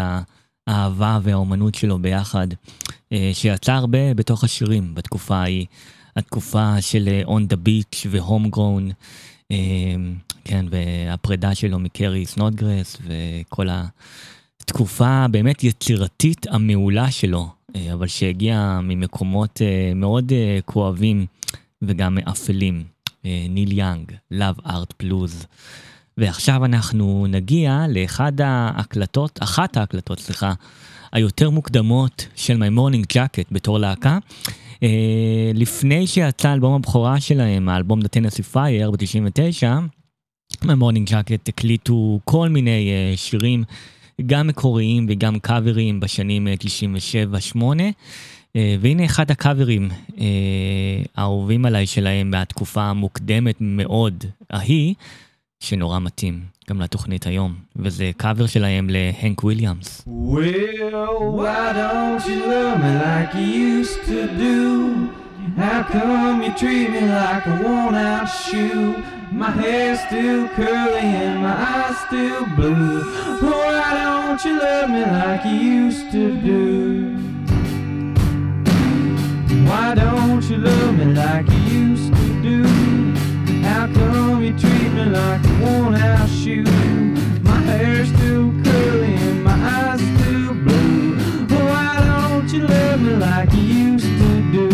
[0.67, 5.67] האהבה והאומנות שלו ביחד, אה, שיצא הרבה בתוך השירים בתקופה ההיא,
[6.17, 8.93] התקופה של אה, On the Beach ו- Homegrown,
[9.53, 9.57] אה,
[10.45, 13.69] כן, והפרידה שלו מקרי סנודגרס וכל
[14.61, 21.27] התקופה באמת יצירתית המעולה שלו, אה, אבל שהגיעה ממקומות אה, מאוד אה, כואבים
[21.83, 22.85] וגם אפלים.
[23.27, 25.47] אה, ניל יאנג, Love Art Blues.
[26.19, 30.53] ועכשיו אנחנו נגיע לאחד ההקלטות, אחת ההקלטות, סליחה,
[31.13, 34.19] היותר מוקדמות של My Morning Jacket בתור להקה.
[34.83, 39.65] אה, לפני שיצא אלבום הבכורה שלהם, האלבום The Tennessee Fire ב-99,
[40.65, 43.65] My Morning Jacket הקליטו כל מיני אה, שירים,
[44.27, 46.55] גם מקוריים וגם קאברים בשנים אה,
[47.57, 47.59] 97-8.
[48.59, 49.89] אה, והנה אחד הקאברים
[50.21, 50.27] אה,
[51.17, 54.95] האהובים עליי שלהם מהתקופה המוקדמת מאוד ההיא,
[55.61, 56.41] שנורא מתאים
[56.71, 60.05] גם לתוכנית היום, וזה קאבר שלהם להנק וויליאמס.
[65.67, 68.87] How come you treat me like a worn out shoe?
[69.43, 72.97] My hair's still curly and my eyes still blue.
[73.41, 77.28] Why don't you love me like you used to do?
[79.69, 82.65] Why don't you love me like you used to do?
[83.63, 86.65] How come you treat me like a worn out shoe?
[87.43, 91.17] My hair's still curly and my eyes still blue.
[91.67, 93.61] Why don't you love me like you
[93.93, 94.69] used to do?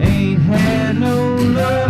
[0.00, 1.89] Ain't had no loving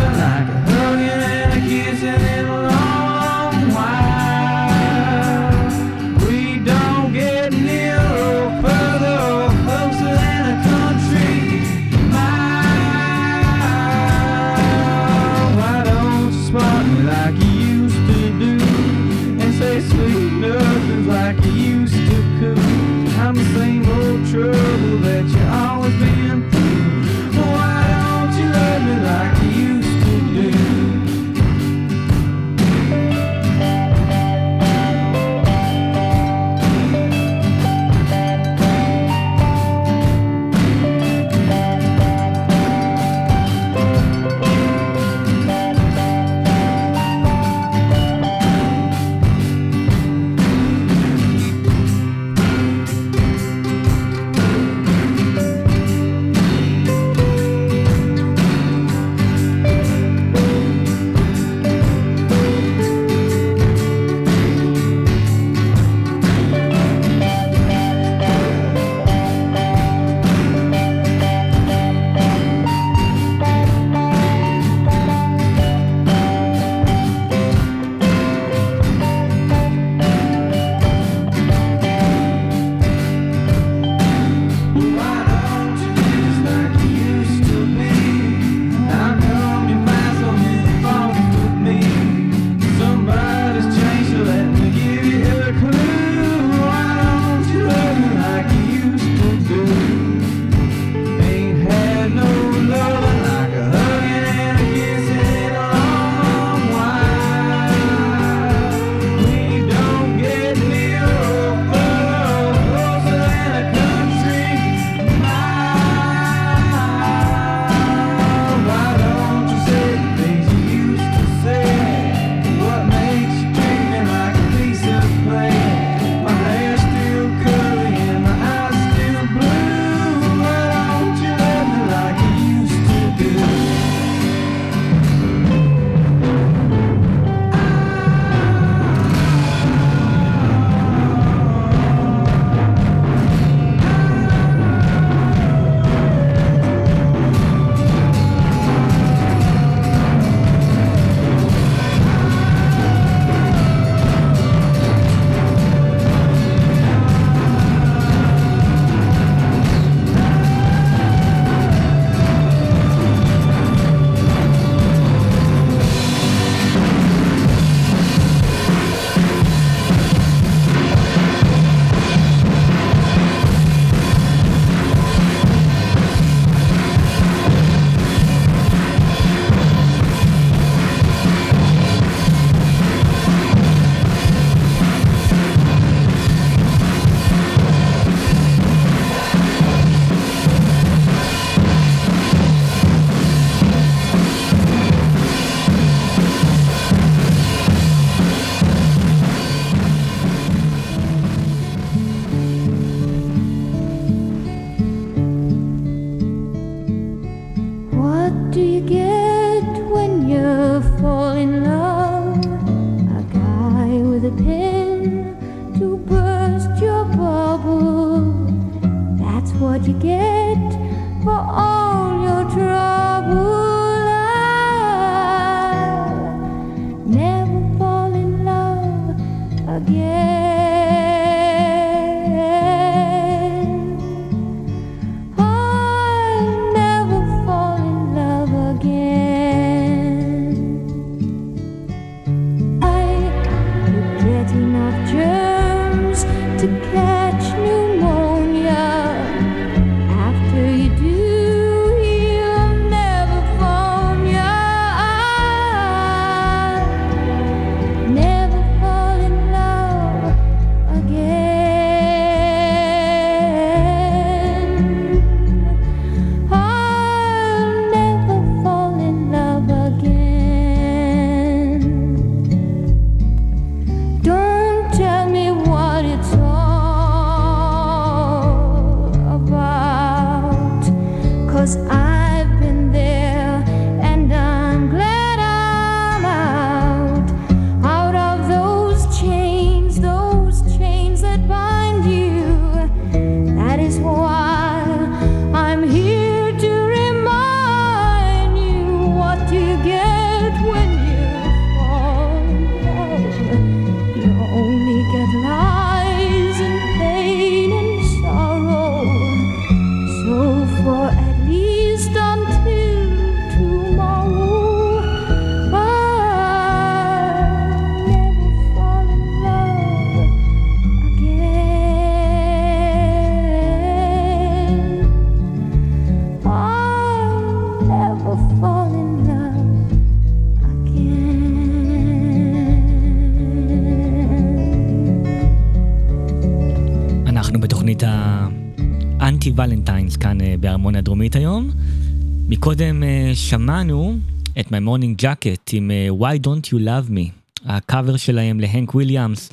[343.50, 344.18] שמענו
[344.60, 347.30] את My Morning Jacket עם אה, Why Don't You Love Me,
[347.64, 349.50] הקאבר שלהם להנק וויליאמס,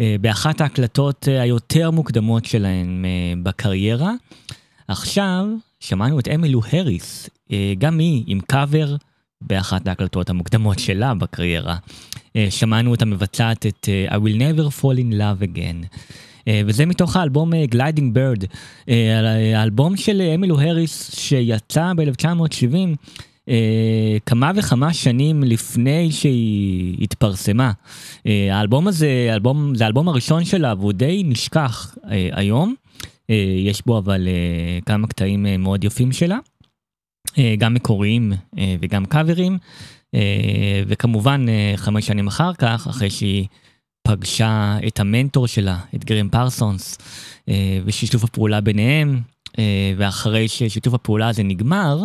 [0.00, 3.04] אה, באחת ההקלטות אה, היותר מוקדמות שלהם
[3.42, 4.12] בקריירה.
[4.88, 5.46] עכשיו
[5.80, 8.96] שמענו את אמילו האריס, אה, גם היא עם קאבר
[9.40, 11.76] באחת ההקלטות המוקדמות שלה בקריירה.
[12.50, 15.96] שמענו אותה מבצעת את I will never fall in love again.
[16.66, 18.44] וזה מתוך האלבום Gliding Bird,
[19.54, 22.96] האלבום של אמילו האריס שיצא ב-1970,
[23.50, 27.72] אה, כמה וכמה שנים לפני שהיא התפרסמה.
[28.26, 32.74] אה, האלבום הזה, האלבום, זה האלבום הראשון שלה והוא די נשכח אה, היום.
[33.30, 36.38] אה, יש בו אבל אה, כמה קטעים אה, מאוד יפים שלה.
[37.38, 39.58] אה, גם מקוריים אה, וגם קאברים,
[40.14, 43.46] אה, וכמובן אה, חמש שנים אחר כך, אחרי שהיא
[44.02, 46.98] פגשה את המנטור שלה, את גרם פרסונס,
[47.48, 49.20] אה, ושיתוף הפעולה ביניהם,
[49.58, 51.98] אה, ואחרי ששיתוף הפעולה הזה נגמר,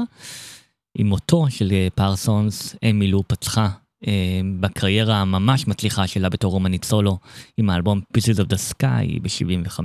[0.95, 3.69] עם מותו של אה, פרסונס, אמילו פצחה
[4.07, 7.17] אה, בקריירה הממש מצליחה שלה בתור אומנית סולו,
[7.57, 9.79] עם האלבום Pieces of the Sky ב-75.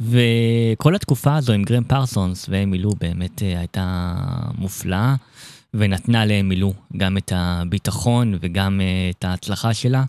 [0.00, 4.14] וכל התקופה הזו עם גרם פרסונס ואמילו באמת אה, הייתה
[4.58, 5.14] מופלאה,
[5.74, 8.80] ונתנה לאמילו גם את הביטחון וגם
[9.10, 10.04] את ההצלחה שלה.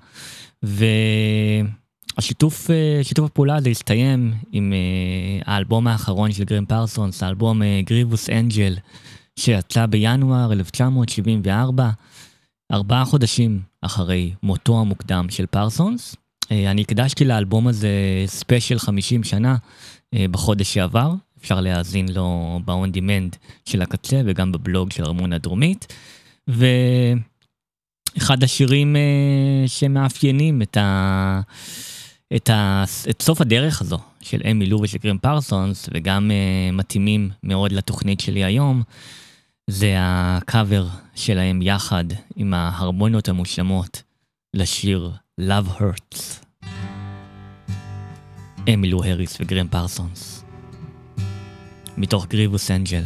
[0.64, 2.70] והשיתוף
[3.04, 4.74] שיתוף הפעולה הזה הסתיים עם
[5.46, 8.76] האלבום האחרון של גרם פרסונס, האלבום Grievous Angel,
[9.40, 11.90] שיצא בינואר 1974,
[12.72, 16.16] ארבעה חודשים אחרי מותו המוקדם של פרסונס.
[16.52, 17.90] אה, אני הקדשתי לאלבום הזה
[18.26, 19.56] ספיישל 50 שנה
[20.14, 25.94] אה, בחודש שעבר, אפשר להאזין לו ב-on demand של הקצה וגם בבלוג של הרמוניה דרומית.
[26.48, 31.42] ואחד השירים אה, שמאפיינים את, ה...
[32.36, 32.84] את, ה...
[33.10, 36.32] את סוף הדרך הזו של אמי לו ושל גרם פרסונס וגם
[36.74, 38.84] מתאימים מאוד לתוכנית שלי היום,
[39.70, 42.04] זה הקאבר שלהם יחד
[42.36, 44.04] עם ההרמוניות המושלמות
[44.54, 46.46] לשיר Love Hurts.
[48.74, 50.44] אמילו הריס וגרם פרסונס.
[51.98, 53.04] מתוך גריבוס אנג'ל.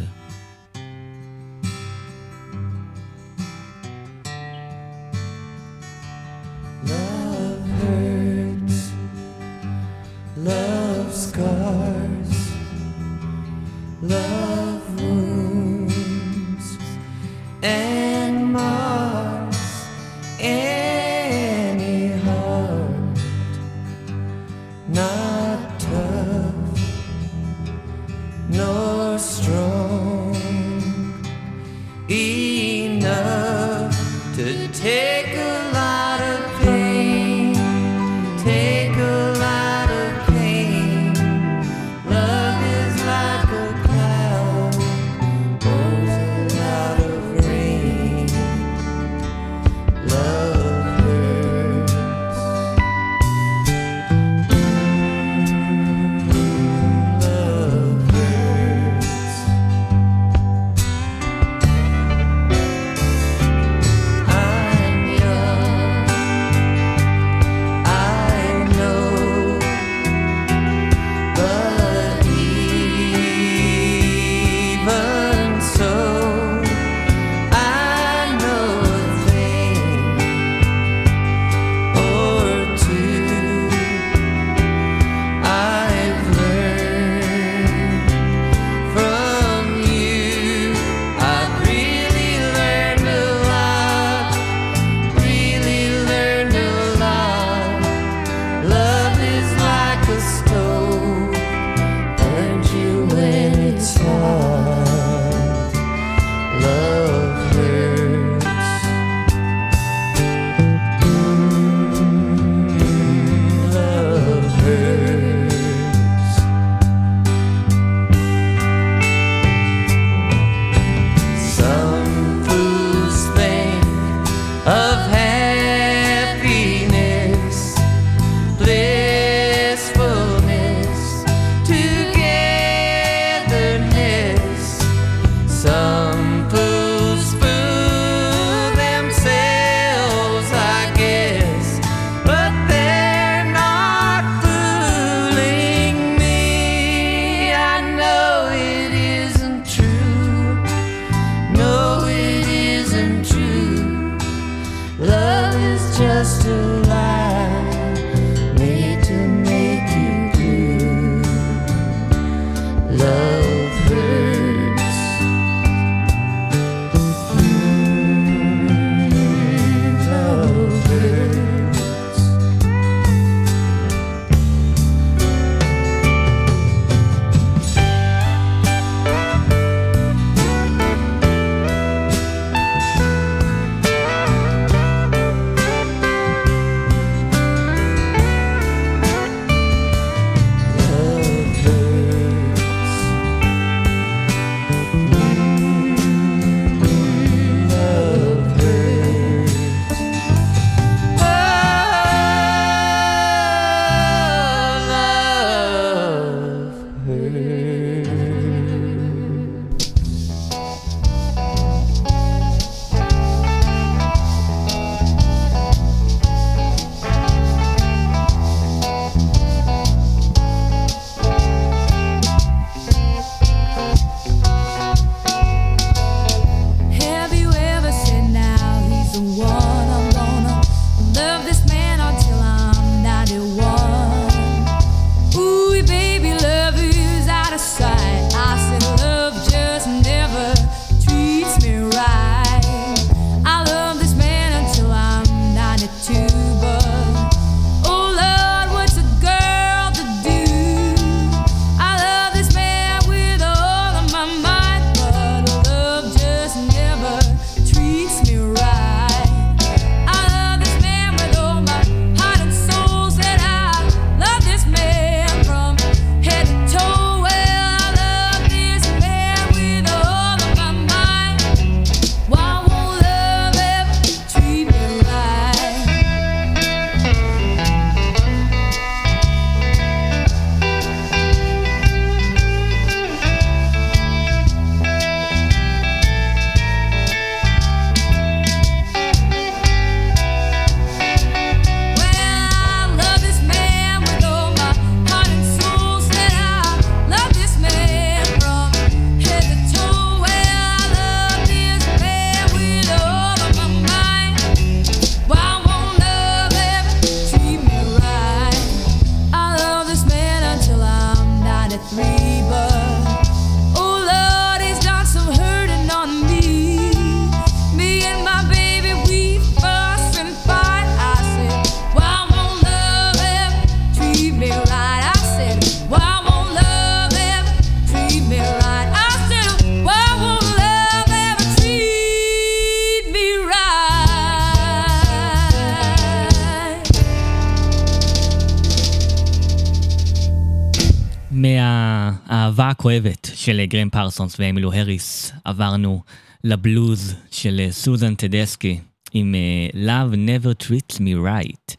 [342.83, 346.01] הכואבת של גרם פרסונס ואמילו הריס עברנו
[346.43, 348.79] לבלוז של אה, סוזן טדסקי
[349.13, 351.75] עם אה, Love Never Treats Me Right.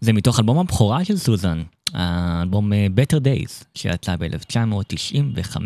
[0.00, 1.62] זה מתוך אלבום הבכורה של סוזן,
[1.94, 5.56] האלבום אה, Better Days שיצא ב-1995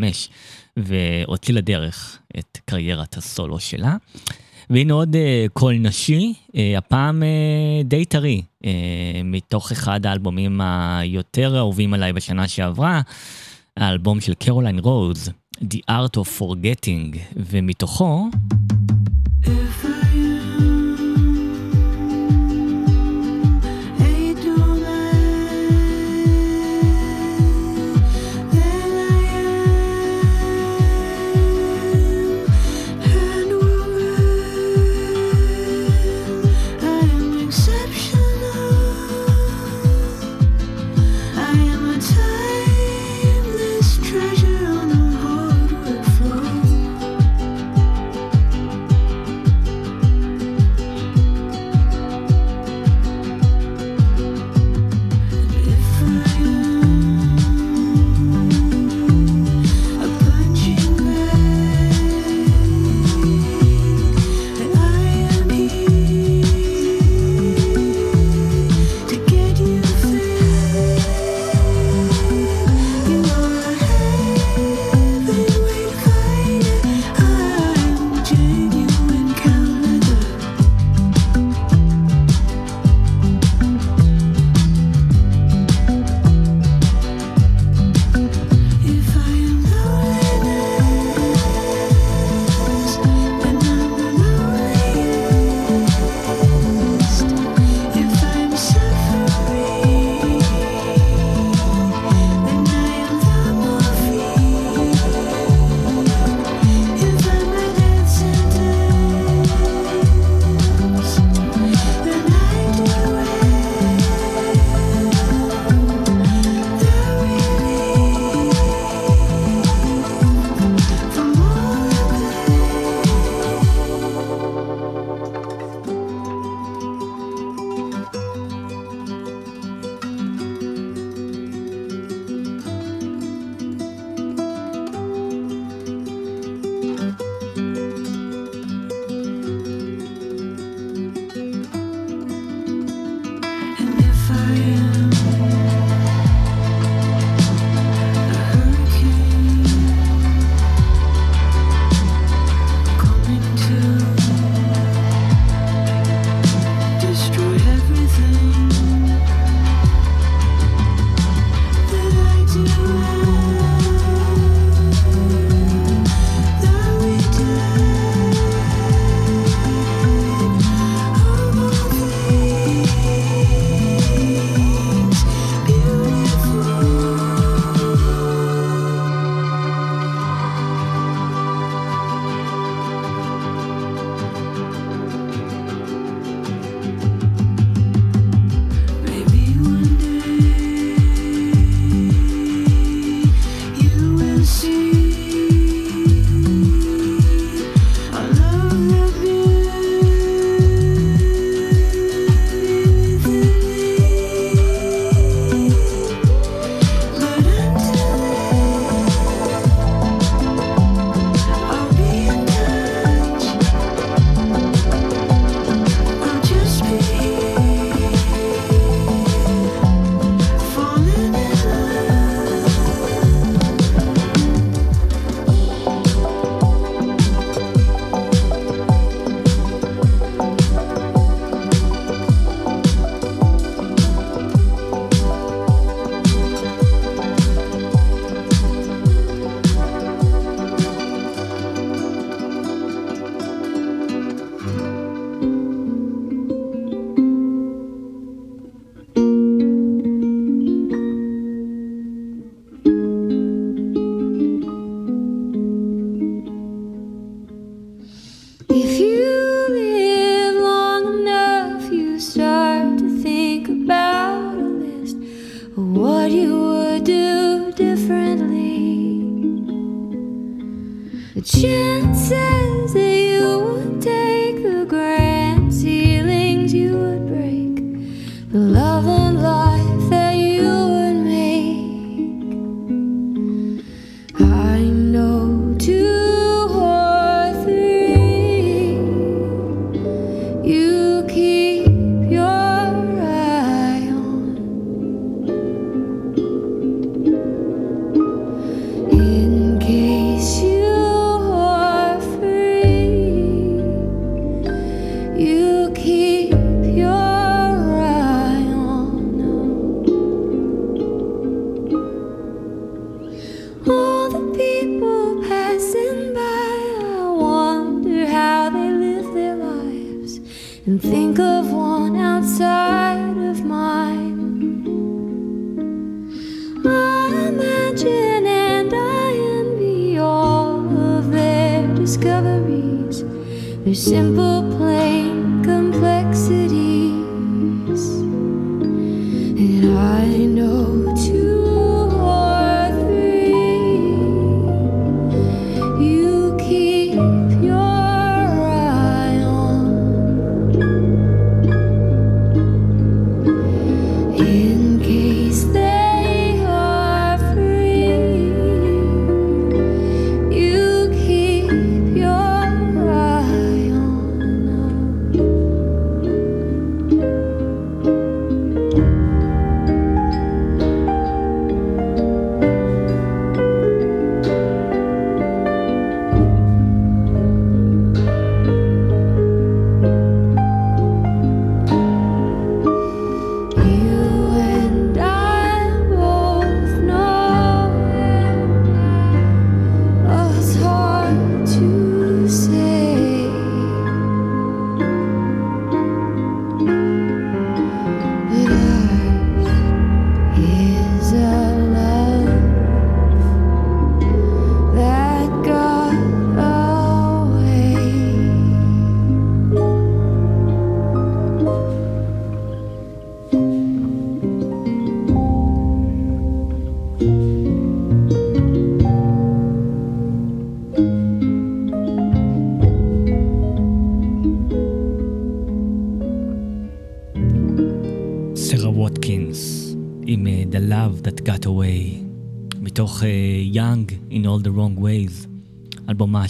[0.76, 3.96] והוציא לדרך את קריירת הסולו שלה.
[4.70, 5.16] והנה עוד
[5.52, 6.34] קול נשי,
[6.78, 7.22] הפעם
[7.84, 8.42] די טרי,
[9.24, 13.00] מתוך אחד האלבומים היותר אהובים עליי בשנה שעברה,
[13.80, 15.30] האלבום של קרוליין רוז,
[15.60, 18.28] The Art of Forgetting, ומתוכו...
[19.44, 19.89] If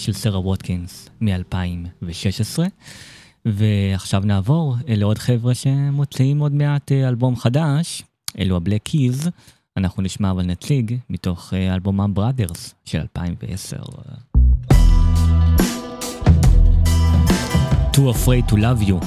[0.01, 2.59] של סרה ווטקינס מ-2016.
[3.45, 8.03] ועכשיו נעבור לעוד חבר'ה שמוציאים עוד מעט אה, אלבום חדש,
[8.39, 9.31] אלו הבלק קיז.
[9.77, 13.77] אנחנו נשמע אבל נציג מתוך אה, אלבומם Brothers של 2010.
[17.93, 19.07] Too afraid to love you.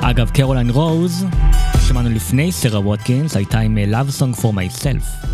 [0.00, 1.24] אגב, קרוליין רוז,
[1.88, 5.31] שמענו לפני סרה ווטקינס, הייתה עם אה, Love Song for Myself.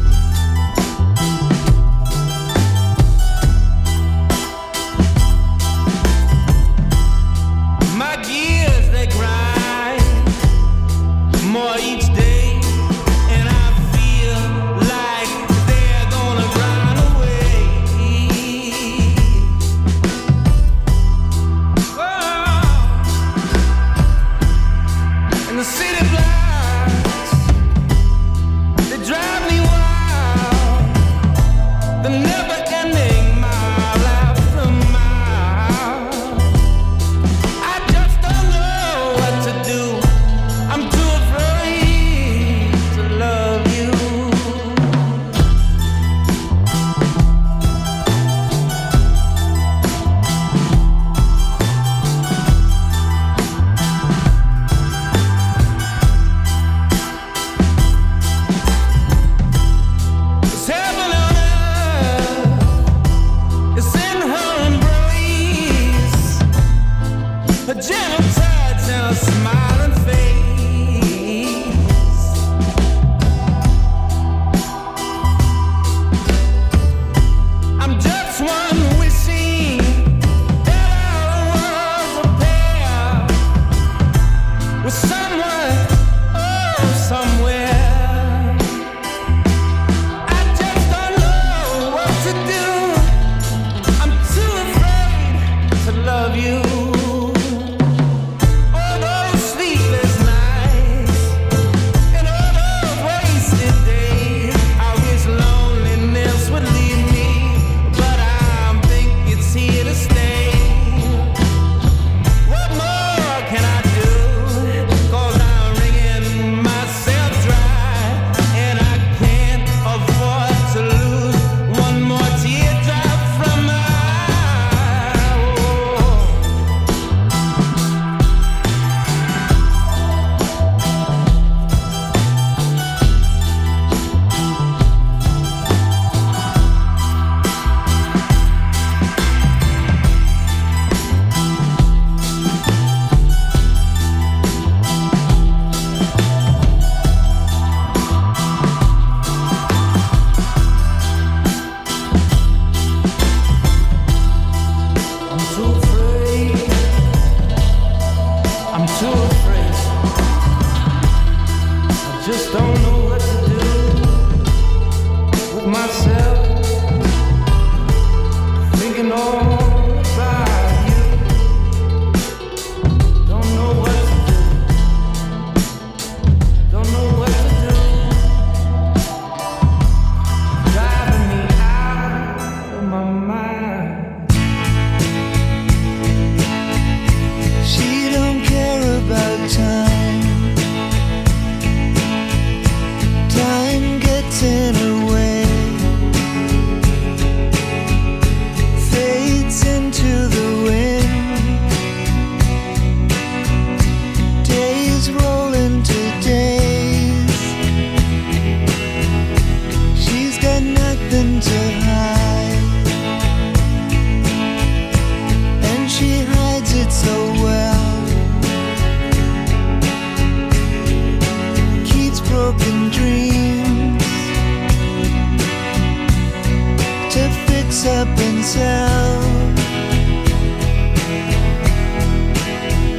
[227.89, 229.55] up and down,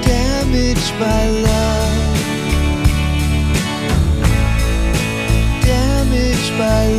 [0.01, 2.17] damaged by love,
[5.63, 6.98] damaged by love.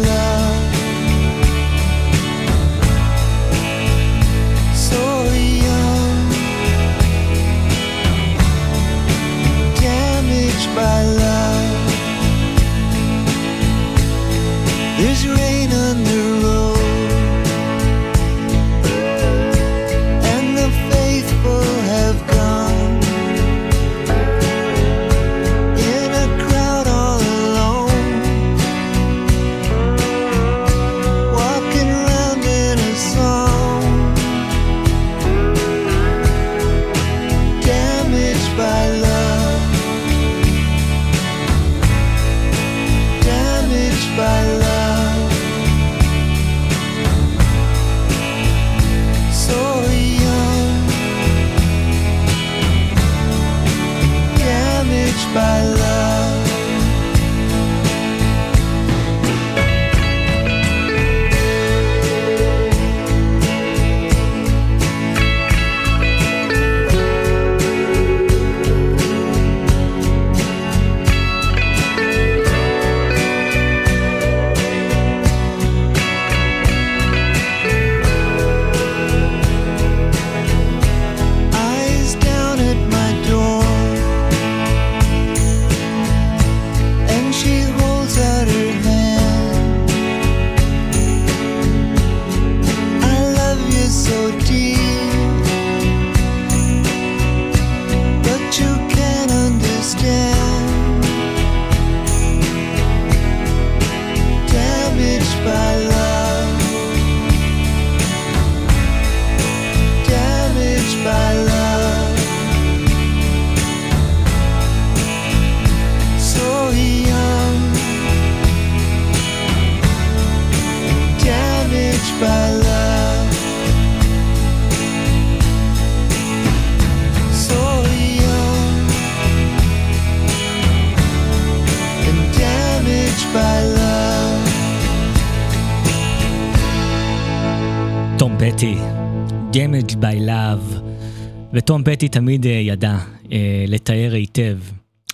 [141.84, 142.98] תום פטי תמיד אה, ידע
[143.32, 144.58] אה, לתאר היטב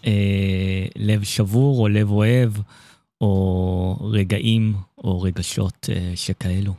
[0.07, 0.13] אה,
[0.97, 2.53] לב שבור או לב אוהב,
[3.21, 6.75] או רגעים או רגשות שכאלו.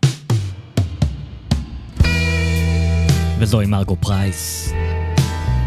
[3.40, 4.74] וזוהי מרגו פרייס.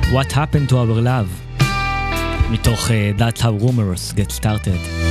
[0.02, 1.62] What happened to our love?
[2.50, 5.09] מתוך uh, That's how rumors get started.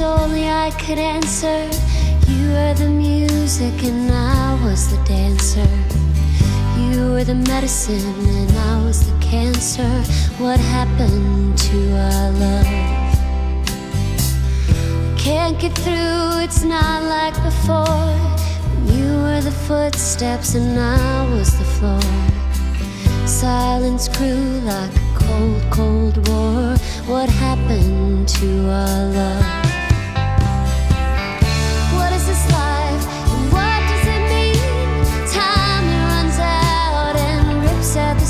[0.00, 1.68] only I could answer.
[2.28, 5.68] You were the music and I was the dancer.
[6.78, 9.90] You were the medicine and I was the cancer.
[10.42, 12.90] What happened to our love?
[15.18, 18.14] Can't get through, it's not like before.
[18.94, 22.00] You were the footsteps and I was the floor.
[23.26, 26.76] Silence grew like a cold, cold war.
[27.06, 29.69] What happened to our love?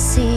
[0.00, 0.29] see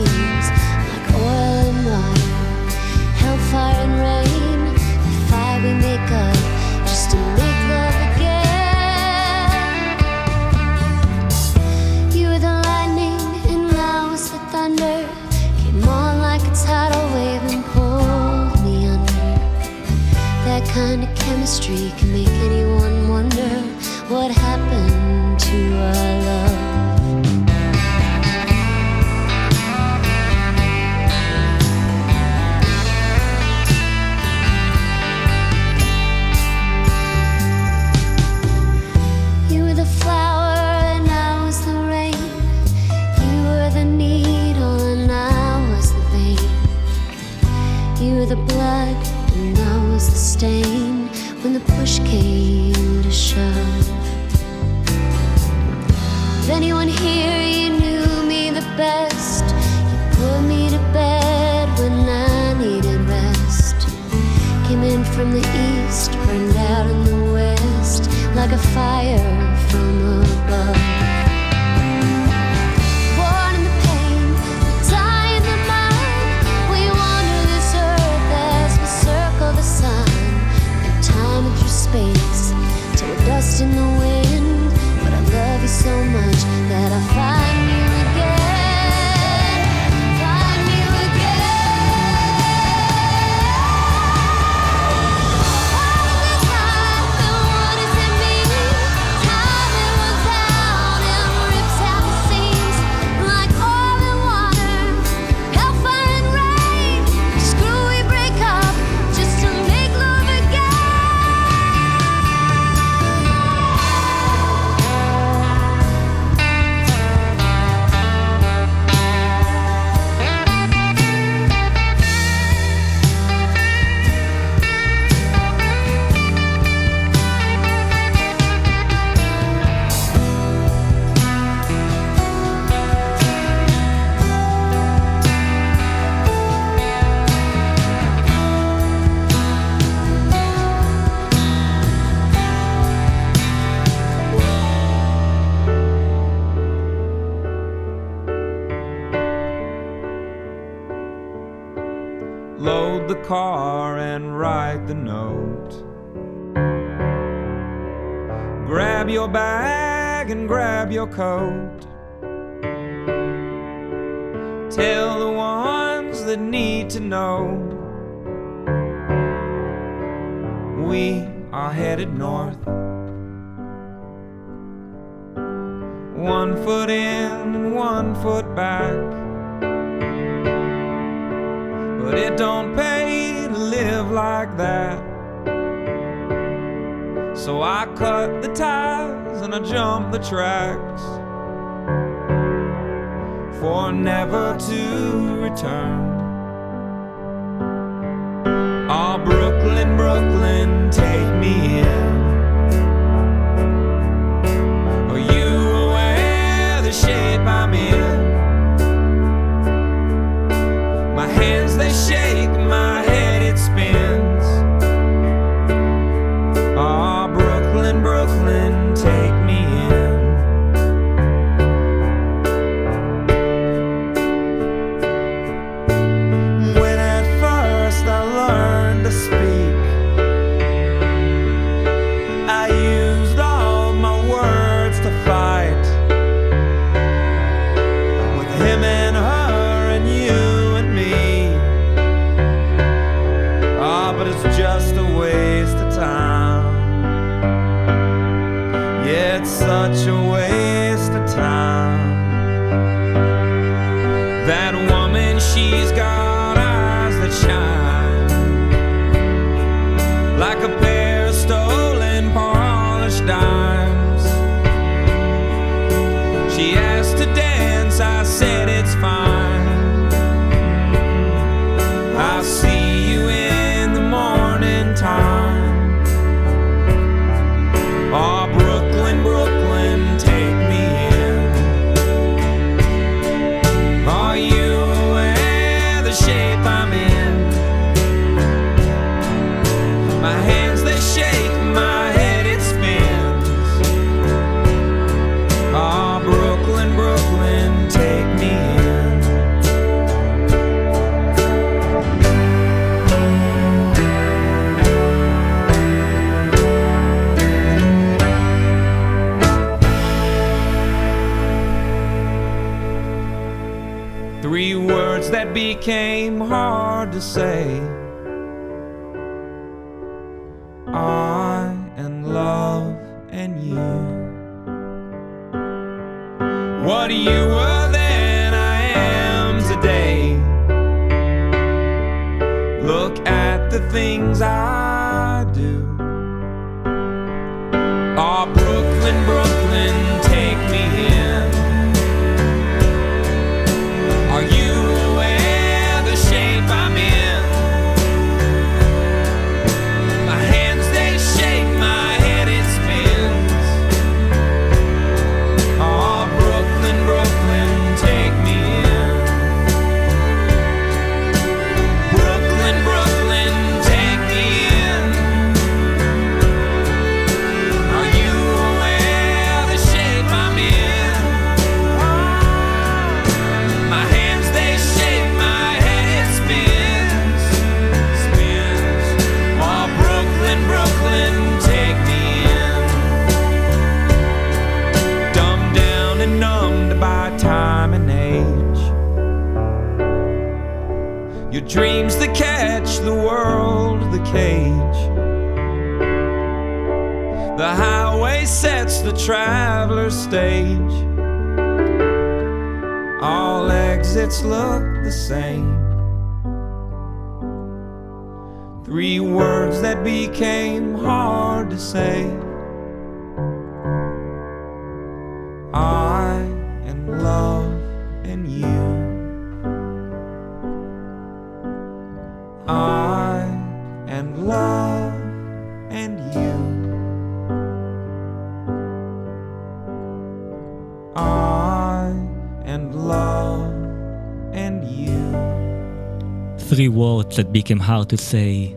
[437.14, 438.74] thoughts that became hard to say,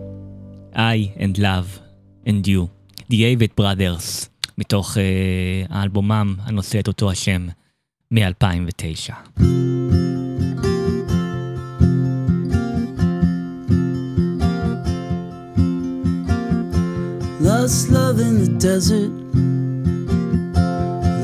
[0.76, 1.80] I and love
[2.24, 2.70] and you,
[3.10, 5.00] the Avid Brothers, מתוך uh,
[5.70, 7.48] האלבומם הנושא את אותו השם
[8.12, 9.14] מ-2009.
[17.42, 19.14] Lost love in the desert,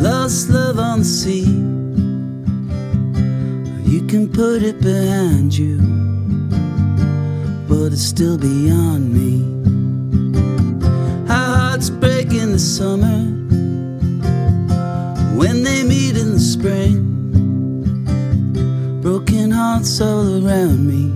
[0.08, 1.46] lost love on the sea.
[3.94, 6.03] You can put it behind you
[7.84, 9.44] but it's still beyond me.
[11.30, 13.20] Our hearts break in the summer
[15.36, 17.04] when they meet in the spring.
[19.02, 21.12] Broken hearts all around me,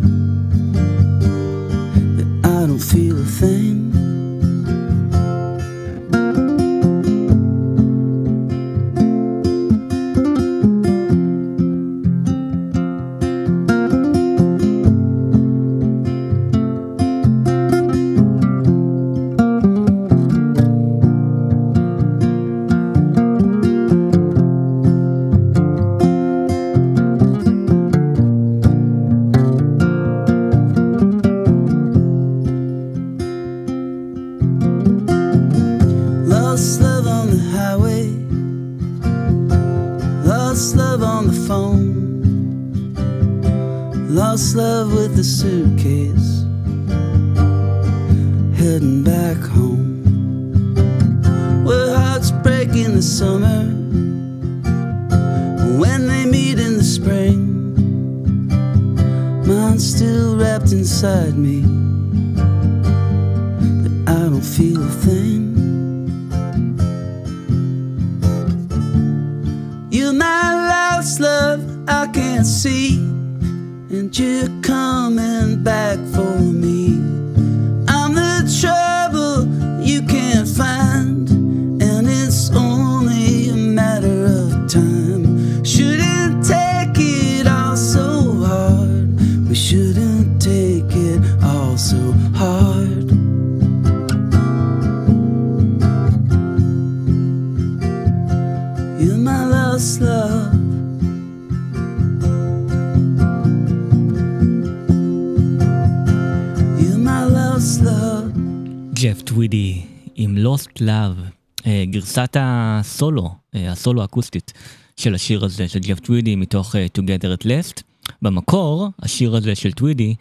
[112.97, 114.53] הסולו, אה, הסולו האקוסטית
[114.97, 117.81] של השיר הזה של ג'ף טווידי מתוך אה, Together at Last.
[118.21, 120.15] במקור, השיר הזה של טווידי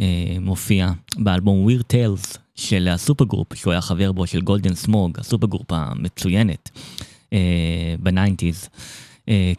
[0.00, 5.18] אה, מופיע באלבום Weird Tales של ה supergroup, שהוא היה חבר בו של גולדן סמוג,
[5.20, 6.70] ה supergroup המצוינת
[8.00, 8.68] בניינטיז.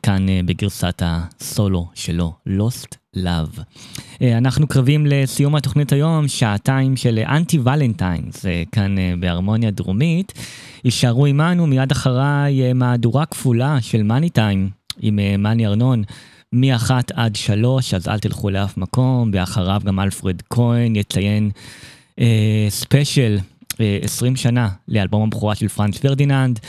[0.04, 3.60] כאן בגרסת הסולו שלו, Lost Love.
[4.22, 10.34] אה, אנחנו קרבים לסיום התוכנית היום, שעתיים של אנטי ולנטיינס, אה, כאן אה, בהרמוניה דרומית.
[10.86, 14.70] הישארו עמנו מיד אחריי מהדורה כפולה של מאני טיים
[15.00, 16.04] עם מאני ארנון.
[16.54, 21.52] מאחת עד שלוש, אז אל תלכו לאף מקום, ואחריו גם אלפרד כהן יציין
[22.20, 23.38] אה, ספיישל
[23.82, 26.60] אה, 20 שנה לאלבום הבכורה של פרנץ פרדיננד,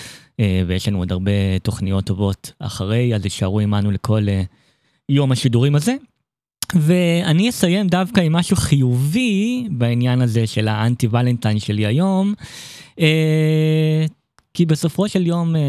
[0.40, 4.42] אה, ויש לנו עוד הרבה תוכניות טובות אחרי, אז הישארו עמנו לכל אה,
[5.08, 5.94] יום השידורים הזה.
[6.74, 12.34] ואני אסיים דווקא עם משהו חיובי בעניין הזה של האנטי ולנטיין שלי היום.
[13.00, 14.06] אה,
[14.54, 15.60] כי בסופו של יום אה,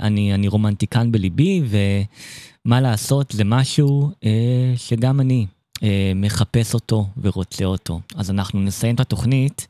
[0.00, 5.46] אני, אני רומנטיקן בליבי, ומה לעשות, זה משהו אה, שגם אני
[6.14, 8.00] מחפש אותו ורוצה אותו.
[8.14, 9.66] אז אנחנו נסיים את התוכנית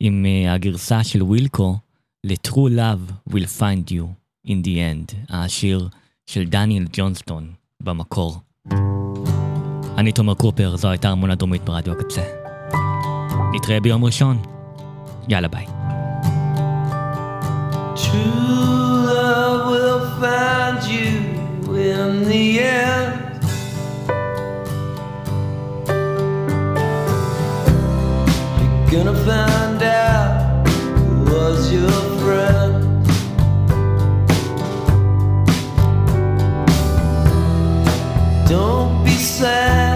[0.00, 1.76] עם הגרסה של ווילקו
[2.24, 4.04] ל-True Love will find you
[4.46, 5.88] in the end, השיר
[6.26, 7.50] של דניאל ג'ונסטון
[7.82, 8.40] במקור.
[9.98, 12.22] אני תומר קופר, זו הייתה הרמוניה דרומית ברדיו הקצה.
[13.54, 14.38] נתראה ביום ראשון.
[15.28, 15.66] יאללה ביי.
[17.96, 18.12] True
[19.10, 21.10] love will find you
[21.90, 23.18] in the end.
[28.78, 30.32] You're gonna find out
[30.98, 32.76] who was your friend.
[38.52, 39.87] Don't be sad.